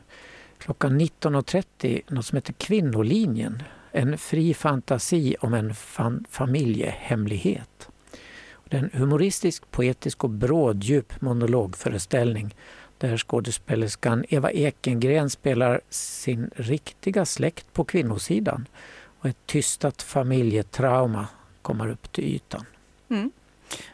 [0.58, 3.64] klockan 19.30 något som heter Kvinnolinjen.
[3.92, 7.90] En fri fantasi om en fan- familjehemlighet.
[8.70, 12.56] Det är en humoristisk, poetisk och bråddjup monologföreställning
[12.98, 18.66] där skådespelerskan Eva Ekengren spelar sin riktiga släkt på kvinnosidan
[19.20, 21.28] och ett tystat familjetrauma
[21.62, 22.66] kommer upp till ytan.
[23.10, 23.32] Mm.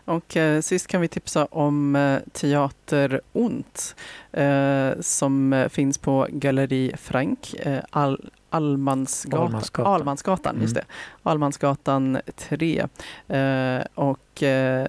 [0.05, 3.95] Och eh, sist kan vi tipsa om eh, Teater Ont
[4.31, 9.93] eh, som eh, finns på Galleri Frank, eh, Al Allmansgatan, Almansgatan.
[9.93, 10.81] Almansgatan, just det.
[10.81, 10.91] Mm.
[11.23, 12.87] Almansgatan 3.
[13.27, 14.43] Eh, och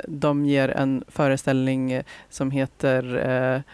[0.09, 3.65] de ger en föreställning som heter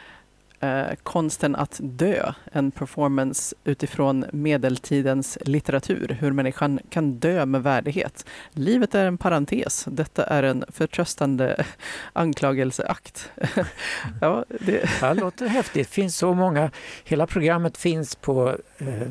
[0.62, 8.26] eh, Konsten att dö, en performance utifrån medeltidens litteratur, hur människan kan dö med värdighet.
[8.52, 11.64] Livet är en parentes, detta är en förtröstande
[12.12, 13.30] anklagelseakt.
[14.20, 15.88] ja, det, Det låter häftigt.
[15.88, 16.70] Det finns så många.
[17.04, 19.08] Hela programmet finns på eh,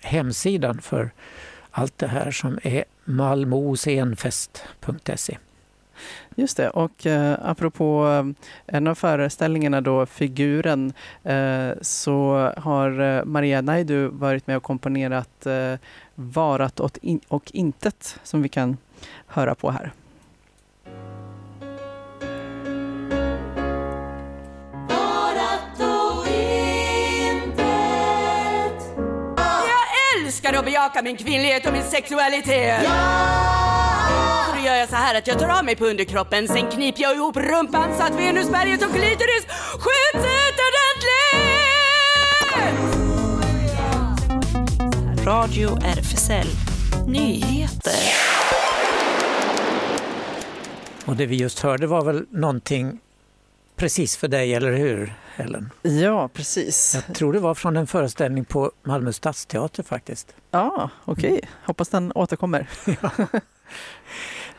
[0.00, 1.10] hemsidan för
[1.70, 5.38] allt det här som är malmoscenfest.se.
[6.40, 13.24] Just det, och eh, apropå eh, en av föreställningarna då, Figuren, eh, så har eh,
[13.24, 15.74] Maria Naidu varit med och komponerat eh,
[16.14, 18.76] Varat åt in- och intet som vi kan
[19.26, 19.92] höra på här.
[29.46, 32.82] Jag älskar och bejakar min kvinnlighet och min sexualitet.
[32.82, 33.79] Då
[34.64, 37.36] gör jag så här att jag tar av mig på underkroppen, sen kniper jag ihop
[37.36, 41.30] rumpan så att Venusberget och klitoris skjuts ut ordentligt!
[45.26, 46.46] Radio RFSL
[47.06, 47.92] Nyheter.
[51.06, 52.98] Och det vi just hörde var väl någonting
[53.76, 55.70] precis för dig, eller hur Helen?
[55.82, 56.94] Ja, precis.
[56.94, 60.34] Jag tror det var från en föreställning på Malmö stadsteater faktiskt.
[60.50, 61.32] Ja, okej.
[61.32, 61.48] Okay.
[61.64, 62.66] Hoppas den återkommer.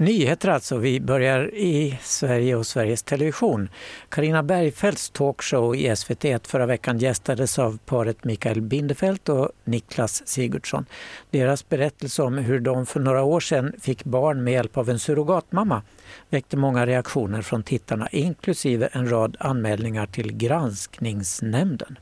[0.01, 0.77] Nyheter alltså.
[0.77, 3.69] Vi börjar i Sverige och Sveriges Television.
[4.09, 10.85] Karina Bergfeldts talkshow i SVT1 förra veckan gästades av paret Mikael Bindefeld och Niklas Sigurdsson.
[11.29, 14.99] Deras berättelse om hur de för några år sedan fick barn med hjälp av en
[14.99, 15.81] surrogatmamma
[16.29, 21.97] väckte många reaktioner från tittarna inklusive en rad anmälningar till Granskningsnämnden.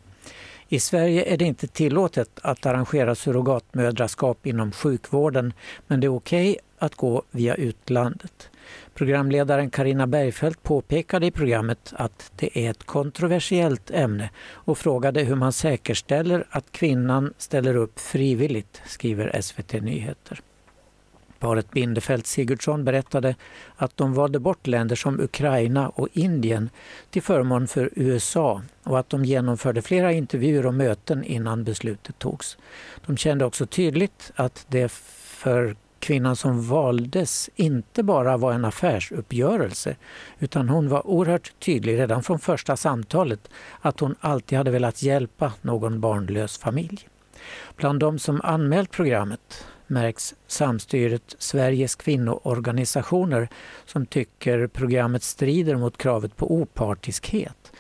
[0.67, 5.53] I Sverige är det inte tillåtet att arrangera surrogatmödraskap inom sjukvården
[5.88, 8.49] men det är okej okay att gå via utlandet.
[8.93, 15.35] Programledaren Karina Bergfeldt påpekade i programmet att det är ett kontroversiellt ämne och frågade hur
[15.35, 20.41] man säkerställer att kvinnan ställer upp frivilligt, skriver SVT Nyheter.
[21.39, 23.35] Paret Bindefeld Sigurdsson berättade
[23.75, 26.69] att de valde bort länder som Ukraina och Indien
[27.09, 32.57] till förmån för USA och att de genomförde flera intervjuer och möten innan beslutet togs.
[33.05, 39.95] De kände också tydligt att det för kvinnan som valdes inte bara var en affärsuppgörelse
[40.39, 43.49] utan hon var oerhört tydlig redan från första samtalet
[43.81, 47.07] att hon alltid hade velat hjälpa någon barnlös familj.
[47.75, 53.49] Bland de som anmält programmet märks samstyret Sveriges kvinnoorganisationer
[53.85, 57.71] som tycker programmet strider mot kravet på opartiskhet.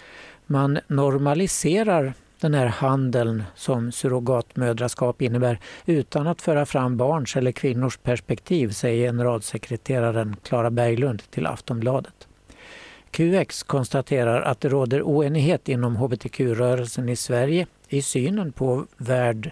[0.45, 7.97] Man normaliserar den här handeln som surrogatmödraskap innebär utan att föra fram barns eller kvinnors
[7.97, 12.27] perspektiv, säger generalsekreteraren Klara Berglund till Aftonbladet.
[13.11, 19.51] QX konstaterar att det råder oenighet inom hbtq-rörelsen i Sverige i synen på värd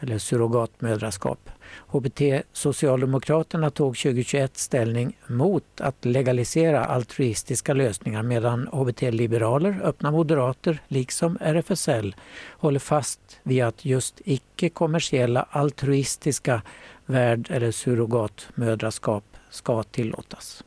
[0.00, 1.50] eller surrogatmödraskap.
[1.86, 12.16] HBT-socialdemokraterna tog 2021 ställning mot att legalisera altruistiska lösningar medan HBT-liberaler, öppna moderater liksom RFSL
[12.50, 16.62] håller fast vid att just icke-kommersiella altruistiska
[17.06, 20.64] värd eller surrogatmödraskap ska tillåtas.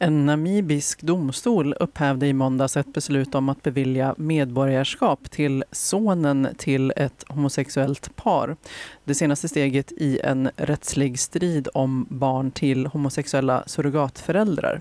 [0.00, 6.92] En namibisk domstol upphävde i måndags ett beslut om att bevilja medborgarskap till sonen till
[6.96, 8.56] ett homosexuellt par.
[9.04, 14.80] Det senaste steget i en rättslig strid om barn till homosexuella surrogatföräldrar.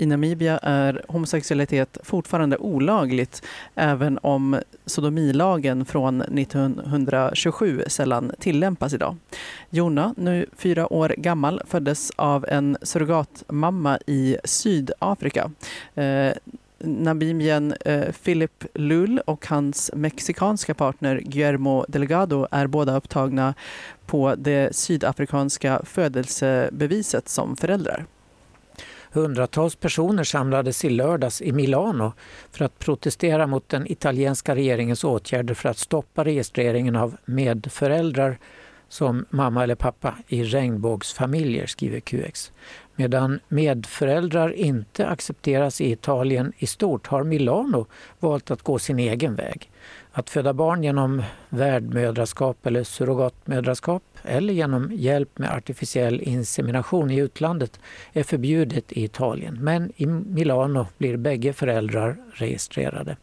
[0.00, 3.42] I Namibia är homosexualitet fortfarande olagligt
[3.74, 9.16] även om sodomilagen från 1927 sällan tillämpas idag.
[9.70, 15.50] Jona, nu fyra år gammal, föddes av en surrogatmamma i Sydafrika.
[15.94, 16.32] Eh,
[16.78, 23.54] Namibien eh, Philip Lull och hans mexikanska partner Guillermo Delgado är båda upptagna
[24.06, 28.06] på det sydafrikanska födelsebeviset som föräldrar.
[29.12, 32.12] Hundratals personer samlades i lördags i Milano
[32.52, 38.38] för att protestera mot den italienska regeringens åtgärder för att stoppa registreringen av medföräldrar
[38.88, 42.52] som mamma eller pappa i regnbågsfamiljer, skriver QX.
[42.94, 47.86] Medan medföräldrar inte accepteras i Italien i stort har Milano
[48.18, 49.70] valt att gå sin egen väg.
[50.12, 57.80] Att föda barn genom värdmödraskap eller surrogatmödraskap eller genom hjälp med artificiell insemination i utlandet
[58.12, 59.58] är förbjudet i Italien.
[59.60, 63.16] Men i Milano blir bägge föräldrar registrerade.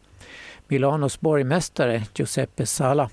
[0.68, 3.10] Milanos borgmästare Giuseppe Sala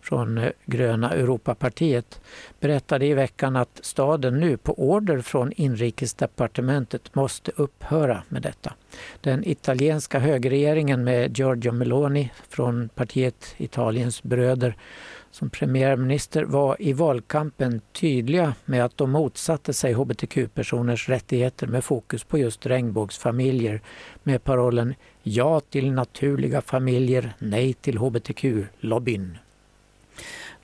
[0.00, 2.20] från eh, Gröna Europapartiet
[2.60, 8.72] berättade i veckan att staden nu på order från inrikesdepartementet måste upphöra med detta.
[9.20, 14.76] Den italienska högerregeringen med Giorgio Meloni från partiet Italiens bröder
[15.30, 22.24] som premiärminister var i valkampen tydliga med att de motsatte sig hbtq-personers rättigheter med fokus
[22.24, 23.80] på just regnbågsfamiljer
[24.22, 29.38] med parollen Ja till naturliga familjer, nej till hbtq-lobbyn.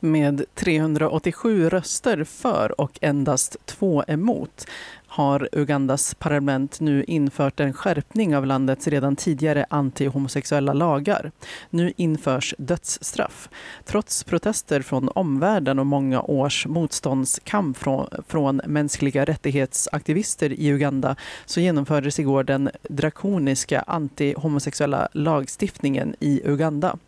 [0.01, 4.67] Med 387 röster för och endast två emot
[5.07, 11.32] har Ugandas parlament nu infört en skärpning av landets redan tidigare antihomosexuella lagar.
[11.70, 13.48] Nu införs dödsstraff.
[13.84, 21.61] Trots protester från omvärlden och många års motståndskamp från, från mänskliga rättighetsaktivister i Uganda så
[21.61, 26.98] genomfördes igår den drakoniska antihomosexuella lagstiftningen i Uganda.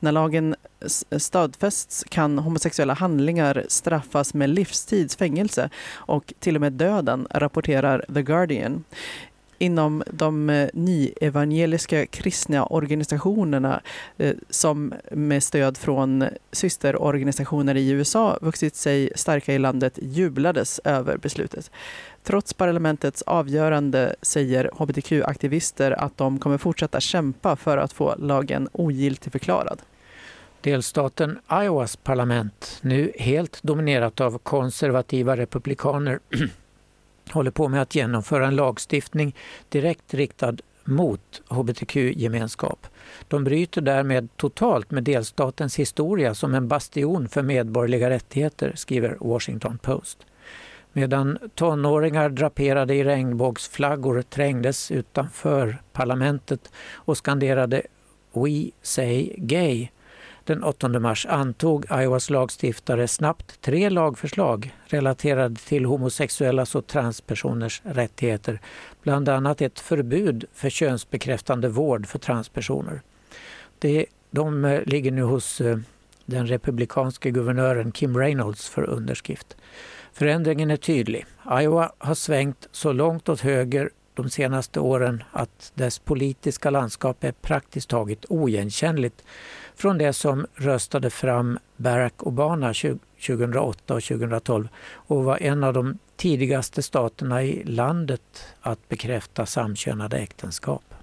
[0.00, 0.54] När lagen
[1.18, 8.22] stadfästs kan homosexuella handlingar straffas med livstids fängelse och till och med döden, rapporterar The
[8.22, 8.84] Guardian
[9.58, 13.80] inom de eh, nyevangeliska kristna organisationerna
[14.18, 21.16] eh, som med stöd från systerorganisationer i USA vuxit sig starka i landet jublades över
[21.16, 21.70] beslutet.
[22.22, 29.82] Trots parlamentets avgörande säger hbtq-aktivister att de kommer fortsätta kämpa för att få lagen ogiltigförklarad.
[30.64, 36.20] Delstaten Iowas parlament, nu helt dominerat av konservativa republikaner,
[37.30, 39.34] håller på med att genomföra en lagstiftning
[39.68, 42.86] direkt riktad mot hbtq-gemenskap.
[43.28, 49.78] De bryter därmed totalt med delstatens historia som en bastion för medborgerliga rättigheter, skriver Washington
[49.78, 50.18] Post.
[50.92, 57.82] Medan tonåringar draperade i regnbågsflaggor trängdes utanför parlamentet och skanderade
[58.32, 59.88] We say gay
[60.44, 68.60] den 8 mars antog Iowas lagstiftare snabbt tre lagförslag relaterade till homosexuellas och transpersoners rättigheter.
[69.02, 73.02] Bland annat ett förbud för könsbekräftande vård för transpersoner.
[73.78, 75.78] Det, de eh, ligger nu hos eh,
[76.26, 79.56] den republikanske guvernören Kim Reynolds för underskrift.
[80.12, 81.26] Förändringen är tydlig.
[81.60, 87.32] Iowa har svängt så långt åt höger de senaste åren att dess politiska landskap är
[87.32, 89.24] praktiskt taget oigenkännligt
[89.76, 92.74] från det som röstade fram Barack Obama
[93.26, 100.16] 2008 och 2012 och var en av de tidigaste staterna i landet att bekräfta samkönade
[100.16, 100.94] äktenskap.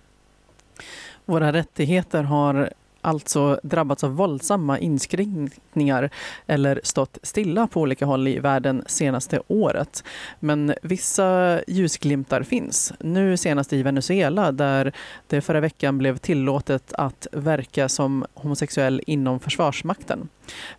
[1.25, 6.09] Våra rättigheter har alltså drabbats av våldsamma inskränkningar
[6.47, 10.03] eller stått stilla på olika håll i världen senaste året.
[10.39, 12.93] Men vissa ljusglimtar finns.
[12.99, 14.93] Nu senast i Venezuela där
[15.27, 20.29] det förra veckan blev tillåtet att verka som homosexuell inom Försvarsmakten.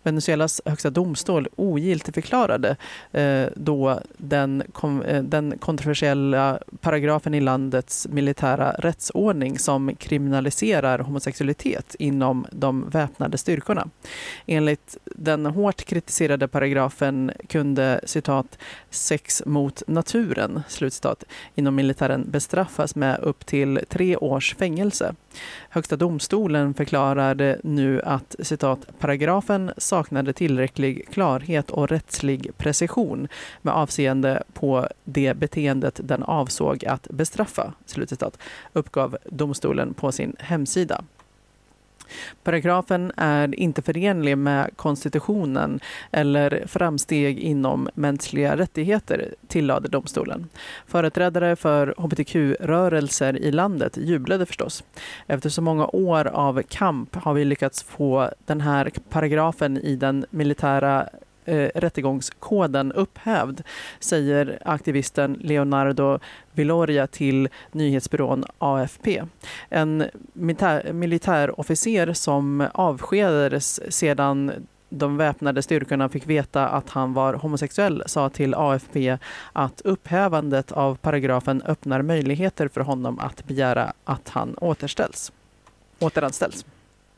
[0.03, 2.75] Venezuelas högsta domstol ogiltigförklarade
[3.11, 11.95] eh, då den, kom, eh, den kontroversiella paragrafen i landets militära rättsordning som kriminaliserar homosexualitet
[11.99, 13.87] inom de väpnade styrkorna.
[14.45, 18.57] Enligt den hårt kritiserade paragrafen kunde citat
[18.89, 21.23] sex mot naturen slutcitat,
[21.55, 25.15] inom militären bestraffas med upp till tre års fängelse.
[25.69, 33.27] Högsta domstolen förklarade nu att citat, paragrafen saknade tillräcklig klarhet och rättslig precision
[33.61, 38.37] med avseende på det beteendet den avsåg att bestraffa, slutcitat,
[38.73, 41.03] uppgav domstolen på sin hemsida.
[42.43, 45.79] Paragrafen är inte förenlig med konstitutionen
[46.11, 50.47] eller framsteg inom mänskliga rättigheter, tillade domstolen.
[50.87, 54.83] Företrädare för hbtq-rörelser i landet jublade förstås.
[55.27, 60.25] Efter så många år av kamp har vi lyckats få den här paragrafen i den
[60.29, 61.09] militära
[61.45, 63.61] eh, rättegångskoden upphävd,
[63.99, 66.19] säger aktivisten Leonardo
[66.51, 69.23] Viloria till nyhetsbyrån AFP.
[69.75, 74.51] En militär, militärofficer som avskedades sedan
[74.89, 79.17] de väpnade styrkorna fick veta att han var homosexuell sa till AFP
[79.53, 85.31] att upphävandet av paragrafen öppnar möjligheter för honom att begära att han återställs.
[85.99, 86.65] återanställs.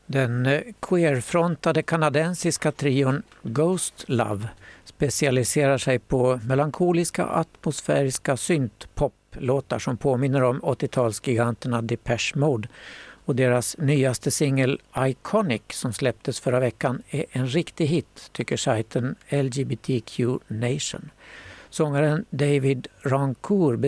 [0.06, 4.48] Den eh, queerfrontade kanadensiska trion Ghost Love
[4.96, 12.68] specialiserar sig på melankoliska atmosfäriska syntpoplåtar som påminner om 80-talsgiganterna Depeche Mode.
[13.24, 19.14] Och deras nyaste singel Iconic som släpptes förra veckan är en riktig hit, tycker sajten
[19.28, 21.10] LGBTQ Nation.
[21.70, 23.80] Sångaren David Rancourt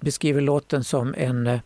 [0.00, 1.60] beskriver låten som en, eh,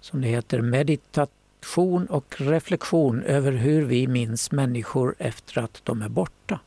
[0.00, 6.08] som det heter, meditation och reflektion över hur vi minns människor efter att de är
[6.08, 6.60] borta.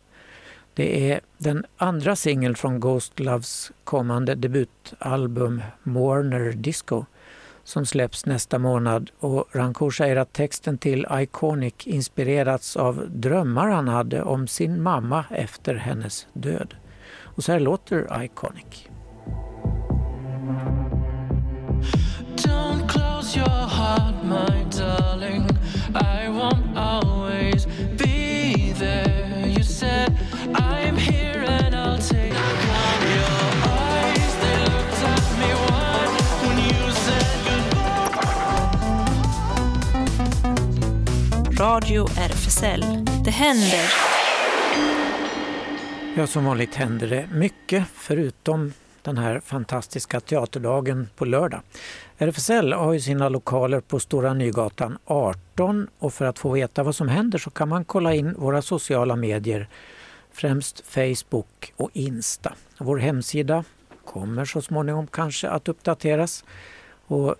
[0.76, 7.06] Det är den andra singeln från Ghost Loves kommande debutalbum Mourner Disco
[7.64, 13.88] som släpps nästa månad och Rancourt säger att texten till Iconic inspirerats av drömmar han
[13.88, 16.76] hade om sin mamma efter hennes död.
[17.20, 18.88] Och så här låter Iconic.
[22.36, 25.48] Don't close your heart my darling.
[25.96, 27.15] I want out
[41.60, 42.82] Radio RFSL.
[43.26, 43.94] Det händer.
[46.16, 51.62] Ja, som vanligt händer det mycket förutom den här fantastiska teaterdagen på lördag.
[52.18, 56.96] RFSL har ju sina lokaler på Stora Nygatan 18 och för att få veta vad
[56.96, 59.68] som händer så kan man kolla in våra sociala medier,
[60.32, 62.54] främst Facebook och Insta.
[62.78, 63.64] Vår hemsida
[64.06, 66.44] kommer så småningom kanske att uppdateras
[67.08, 67.36] och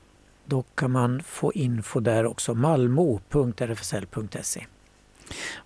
[0.46, 4.66] då kan man få info där också, malmo.rfsl.se.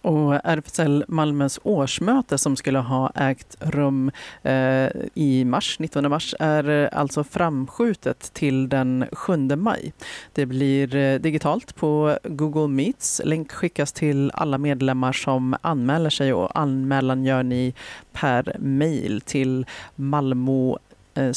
[0.02, 4.12] Och RFSL Malmös årsmöte som skulle ha ägt rum
[4.44, 9.94] eh, i mars, 19 mars, är alltså framskjutet till den 7 maj.
[10.34, 13.22] Det blir eh, digitalt på Google Meets.
[13.26, 17.74] Länk skickas till alla medlemmar som anmäler sig och anmälan gör ni
[18.12, 19.66] per mejl till
[19.96, 20.80] malmo
[21.14, 21.32] Eh,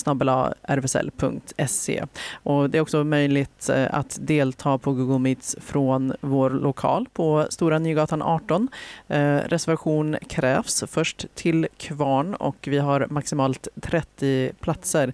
[0.68, 2.04] rfsl.se.
[2.32, 7.46] Och det är också möjligt eh, att delta på Google Meets från vår lokal på
[7.50, 8.68] Stora Nygatan 18.
[9.08, 15.12] Eh, reservation krävs först till Kvarn och vi har maximalt 30 platser.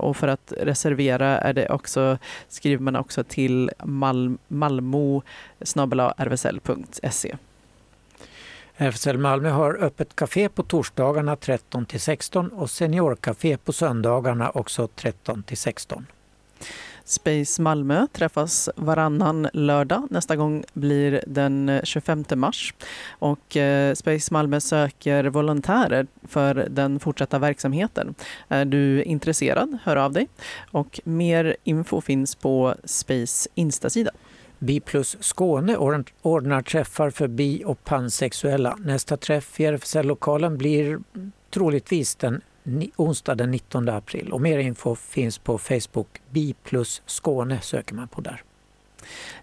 [0.00, 3.70] Och för att reservera är det också, skriver man också till
[4.48, 5.22] malmo
[6.18, 7.36] rfsl.se.
[8.80, 14.86] RFSL Malmö har öppet café på torsdagarna 13 till 16 och seniorkafé på söndagarna också
[14.86, 16.06] 13 till 16.
[17.04, 20.06] Space Malmö träffas varannan lördag.
[20.10, 22.74] Nästa gång blir den 25 mars.
[23.18, 28.14] Och eh, Space Malmö söker volontärer för den fortsatta verksamheten.
[28.48, 30.28] Är du intresserad, hör av dig.
[30.70, 34.10] Och mer info finns på Space Instasida.
[34.62, 35.76] Bi plus Skåne
[36.22, 38.76] ordnar träffar för bi och pansexuella.
[38.80, 40.98] Nästa träff i RFSL-lokalen blir
[41.50, 42.42] troligtvis den
[42.96, 44.32] onsdag den 19 april.
[44.32, 46.08] Och mer info finns på Facebook.
[46.30, 48.42] Bi plus Skåne söker man på där.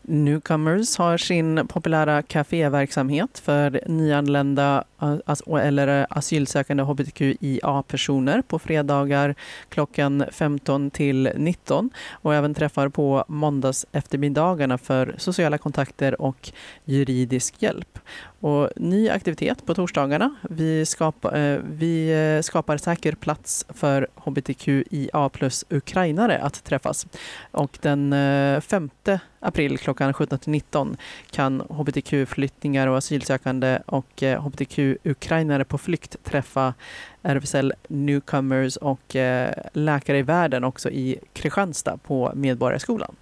[0.01, 9.35] Newcomers har sin populära kaféverksamhet för nyanlända eh, eller eh, asylsökande hbtqia-personer på fredagar
[9.69, 16.51] klockan 15 till 19 och även träffar på måndags eftermiddagarna för sociala kontakter och
[16.85, 17.99] juridisk hjälp.
[18.39, 20.35] Och ny aktivitet på torsdagarna.
[20.41, 27.07] Vi, skapa, eh, vi eh, skapar säker plats för hbtqia plus ukrainare att träffas.
[27.51, 28.89] Och den eh, 5
[29.39, 30.97] april klockan 17-19
[31.31, 36.73] kan hbtq-flyttningar och asylsökande och eh, hbtq-ukrainare på flykt träffa
[37.21, 39.15] RFSL Newcomers och
[39.73, 43.15] Läkare i världen också i Kristianstad på Medborgarskolan.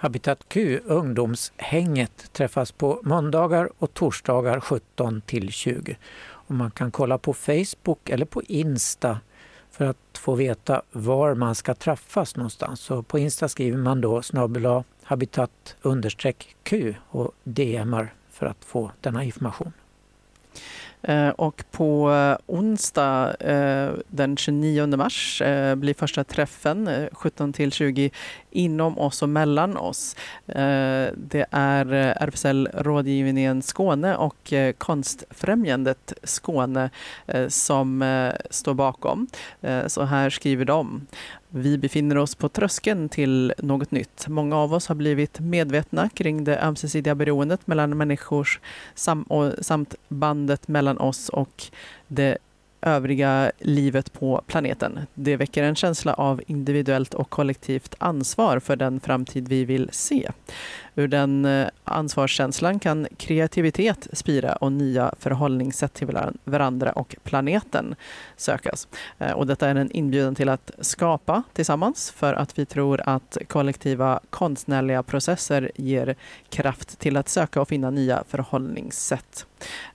[0.00, 5.96] Habitat Q, ungdomshänget, träffas på måndagar och torsdagar 17 till 20.
[6.20, 9.20] Och man kan kolla på Facebook eller på Insta
[9.70, 12.80] för att få veta var man ska träffas någonstans.
[12.80, 15.76] Så på Insta skriver man då snabel habitat
[16.62, 19.72] Q och DMar för att få denna information.
[21.02, 25.42] Eh, och på eh, onsdag eh, den 29 mars
[25.76, 28.10] blir första träffen 17 till 20
[28.50, 30.16] inom oss och mellan oss.
[31.16, 36.90] Det är RFSL Rådgivningen Skåne och Konstfrämjandet Skåne
[37.48, 38.04] som
[38.50, 39.26] står bakom.
[39.86, 41.06] Så här skriver de.
[41.50, 44.28] Vi befinner oss på tröskeln till något nytt.
[44.28, 48.48] Många av oss har blivit medvetna kring det ömsesidiga beroendet mellan människor
[48.94, 49.24] sam
[49.60, 51.64] samt bandet mellan oss och
[52.08, 52.38] det
[52.82, 55.00] övriga livet på planeten.
[55.14, 60.30] Det väcker en känsla av individuellt och kollektivt ansvar för den framtid vi vill se.
[60.94, 67.94] Ur den eh, ansvarskänslan kan kreativitet spira och nya förhållningssätt till varandra och planeten
[68.36, 68.88] sökas.
[69.18, 73.38] Eh, och detta är en inbjudan till att skapa tillsammans för att vi tror att
[73.46, 76.16] kollektiva konstnärliga processer ger
[76.48, 79.46] kraft till att söka och finna nya förhållningssätt.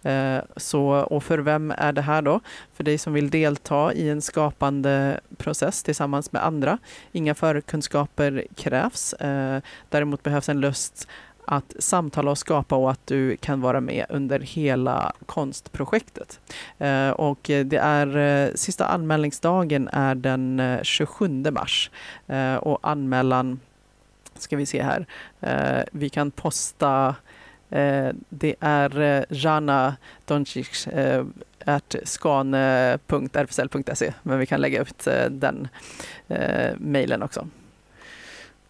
[0.04, 2.40] Eh, så, och för vem är det här då?
[2.74, 6.78] För dig som vill delta i en skapande process tillsammans med andra.
[7.12, 9.14] Inga förkunskaper krävs.
[9.14, 11.08] Eh, däremot behövs en lust
[11.46, 16.40] att samtala och skapa och att du kan vara med under hela konstprojektet.
[16.78, 21.92] Eh, och det är, sista anmälningsdagen är den 27 mars
[22.60, 23.60] och anmälan
[24.38, 25.06] ska vi se här.
[25.92, 27.16] Vi kan posta
[27.74, 29.96] Eh, det är eh, Jana
[30.26, 31.26] Doncic eh,
[32.04, 35.68] skane.rfsl.se men vi kan lägga ut den
[36.78, 37.48] mejlen också.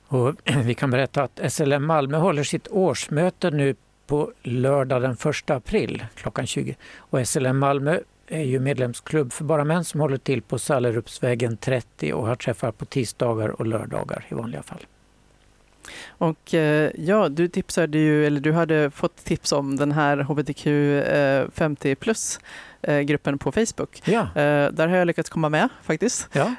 [0.08, 0.36] Och
[0.66, 3.76] vi kan berätta att SLM Malmö håller sitt årsmöte nu
[4.08, 6.76] på lördag den 1 april klockan 20.
[6.97, 12.14] Och SLM Malmö är ju medlemsklubb för bara män som håller till på Sallerupsvägen 30
[12.14, 14.86] och har träffar på tisdagar och lördagar i vanliga fall.
[16.07, 21.88] Och eh, ja, du tipsade ju, eller du hade fått tips om den här HBTQ-50+,
[21.88, 22.41] eh,
[23.05, 24.01] gruppen på Facebook.
[24.05, 26.29] Ja, Eh, där har jag lyckats komma med faktiskt.
[26.31, 26.53] ja.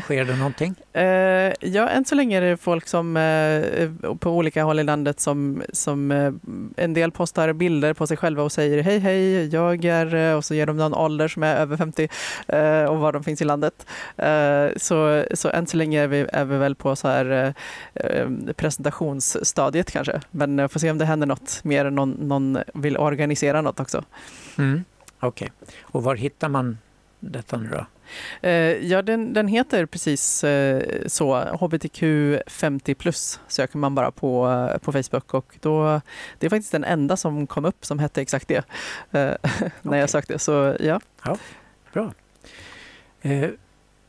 [0.00, 0.74] sker det någonting?
[0.96, 5.20] Eh, ja, än så länge är det folk som eh, på olika håll i landet
[5.20, 6.32] som, som eh,
[6.76, 10.44] en del postar bilder på sig själva och säger hej hej, jag är eh, och
[10.44, 12.08] så ger de någon ålder som är över 50
[12.48, 13.86] eh, och var de finns i landet.
[14.16, 17.54] Eh, så, så än så länge är vi, är vi väl på så här
[17.94, 20.20] eh, eh, presentationsstadiet kanske.
[20.30, 24.04] Men jag får se om det händer något mer någon, någon vill organisera något också.
[24.58, 24.84] Mm.
[25.20, 25.52] Okej.
[25.80, 26.78] Och var hittar man
[27.20, 27.86] detta nu då?
[28.48, 28.52] Eh,
[28.86, 31.40] ja, den, den heter precis eh, så.
[31.40, 32.02] HBTQ
[32.46, 36.00] 50 plus söker man bara på, eh, på Facebook och då,
[36.38, 38.64] det är faktiskt den enda som kom upp som hette exakt det
[39.82, 40.38] när jag sökte.
[40.38, 41.00] Så ja,
[41.92, 42.12] Bra.
[43.22, 43.50] Eh,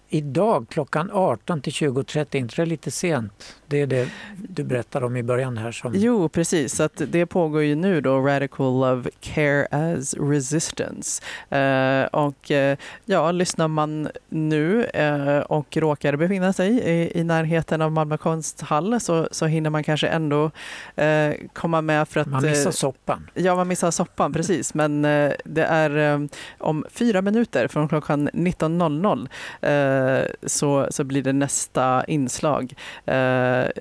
[0.09, 3.55] idag klockan 18 till 20.30, inte det lite sent?
[3.67, 4.09] Det är det
[4.49, 5.71] du berättade om i början här.
[5.71, 5.91] Som...
[5.95, 6.79] jo precis.
[6.79, 11.23] Att det pågår ju nu då Radical Love Care as Resistance.
[11.49, 17.81] Eh, och eh, ja, lyssnar man nu eh, och råkar befinna sig i, i närheten
[17.81, 20.51] av Malmö konsthall så, så hinner man kanske ändå
[20.95, 23.29] eh, komma med för att Man missar eh, soppan.
[23.33, 24.73] Ja, man missar soppan, precis.
[24.73, 29.27] Men eh, det är om fyra minuter från klockan 19.00
[29.61, 32.73] eh, så, så blir det nästa inslag,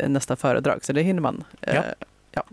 [0.08, 0.84] nästa föredrag.
[0.84, 1.44] Så det hinner man.
[1.60, 1.84] Eh,
[2.36, 2.44] Ja.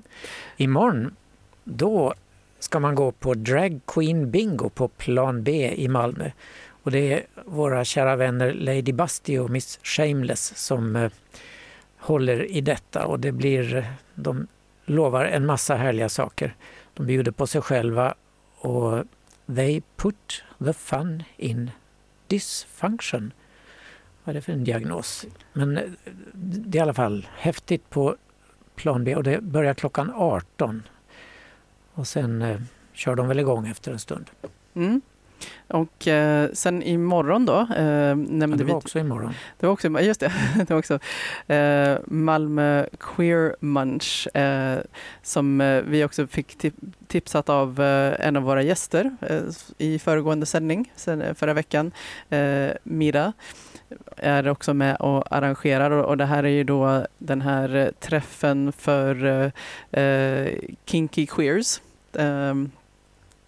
[0.58, 1.16] Imorgon,
[1.64, 2.14] då
[2.60, 6.32] ska man gå på Drag Queen Bingo på Plan B i Malmö.
[6.84, 11.12] Och det är våra kära vänner Lady Busty och Miss Shameless som eh,
[11.98, 14.48] håller i detta och det blir, de
[14.86, 16.56] lovar en massa härliga saker.
[16.94, 18.14] De bjuder på sig själva
[18.58, 19.04] och
[19.56, 21.72] they put the fun in
[22.28, 23.32] dysfunction.
[24.24, 25.26] Vad är det för en diagnos?
[25.54, 25.84] Men eh,
[26.34, 28.16] det är i alla fall häftigt på
[28.76, 30.84] plan B och det börjar klockan 18.
[31.94, 32.60] Och sen eh,
[32.94, 34.30] kör de väl igång efter en stund.
[34.74, 35.02] Mm.
[35.68, 39.34] Och eh, sen imorgon då eh, nämnde det vi var också imorgon.
[39.60, 41.00] Det var också, just det, det var också
[41.54, 44.80] eh, Malmö Queer Munch eh,
[45.22, 49.16] som eh, vi också fick tip- tipsat av eh, en av våra gäster
[49.78, 51.92] i föregående sändning sen, förra veckan,
[52.30, 53.34] eh, Mira
[54.18, 58.72] är också med och arrangerar och, det här är ju då den här eh, träffen
[58.72, 59.52] för eh,
[60.04, 60.54] eh
[60.86, 61.82] kinky queers.
[62.18, 62.72] Ehm,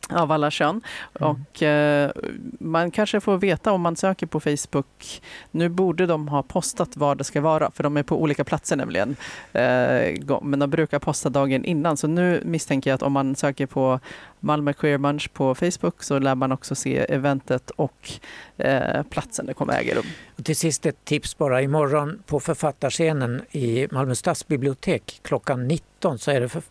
[0.10, 0.82] av alla kön.
[1.20, 1.30] Mm.
[1.32, 2.12] Och eh,
[2.60, 5.22] man kanske får veta om man söker på Facebook.
[5.52, 8.76] Nu borde de ha postat var det ska vara, för de är på olika platser
[8.76, 9.16] nämligen.
[9.54, 11.98] Eh, men de brukar posta dagen innan.
[11.98, 14.00] Så nu misstänker jag att om man söker på
[14.40, 18.12] Malmö Queer Munch på Facebook så lär man också se eventet och
[18.58, 20.06] eh, platsen det kommer äga rum.
[20.38, 21.62] Och till sist ett tips bara.
[21.62, 26.62] Imorgon på författarscenen i Malmö stadsbibliotek klockan 19 så är det för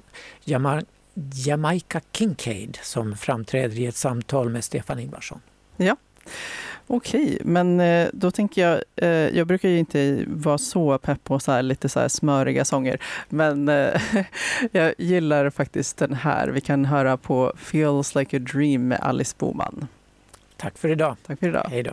[0.45, 0.83] Jama-
[1.15, 5.41] Jamaica Kincaid som framträder i ett samtal med Stefan Ingvarsson.
[6.87, 11.39] Okej, men eh, då tänker jag, eh, jag brukar ju inte vara så pepp på
[11.39, 12.99] så här, lite så här smöriga sånger,
[13.29, 14.03] men eh,
[14.73, 16.49] jag gillar faktiskt den här.
[16.49, 19.87] Vi kan höra på Feels like a dream med Alice Boman.
[20.57, 21.17] Tack för idag.
[21.27, 21.67] Tack för idag.
[21.71, 21.93] Hej då.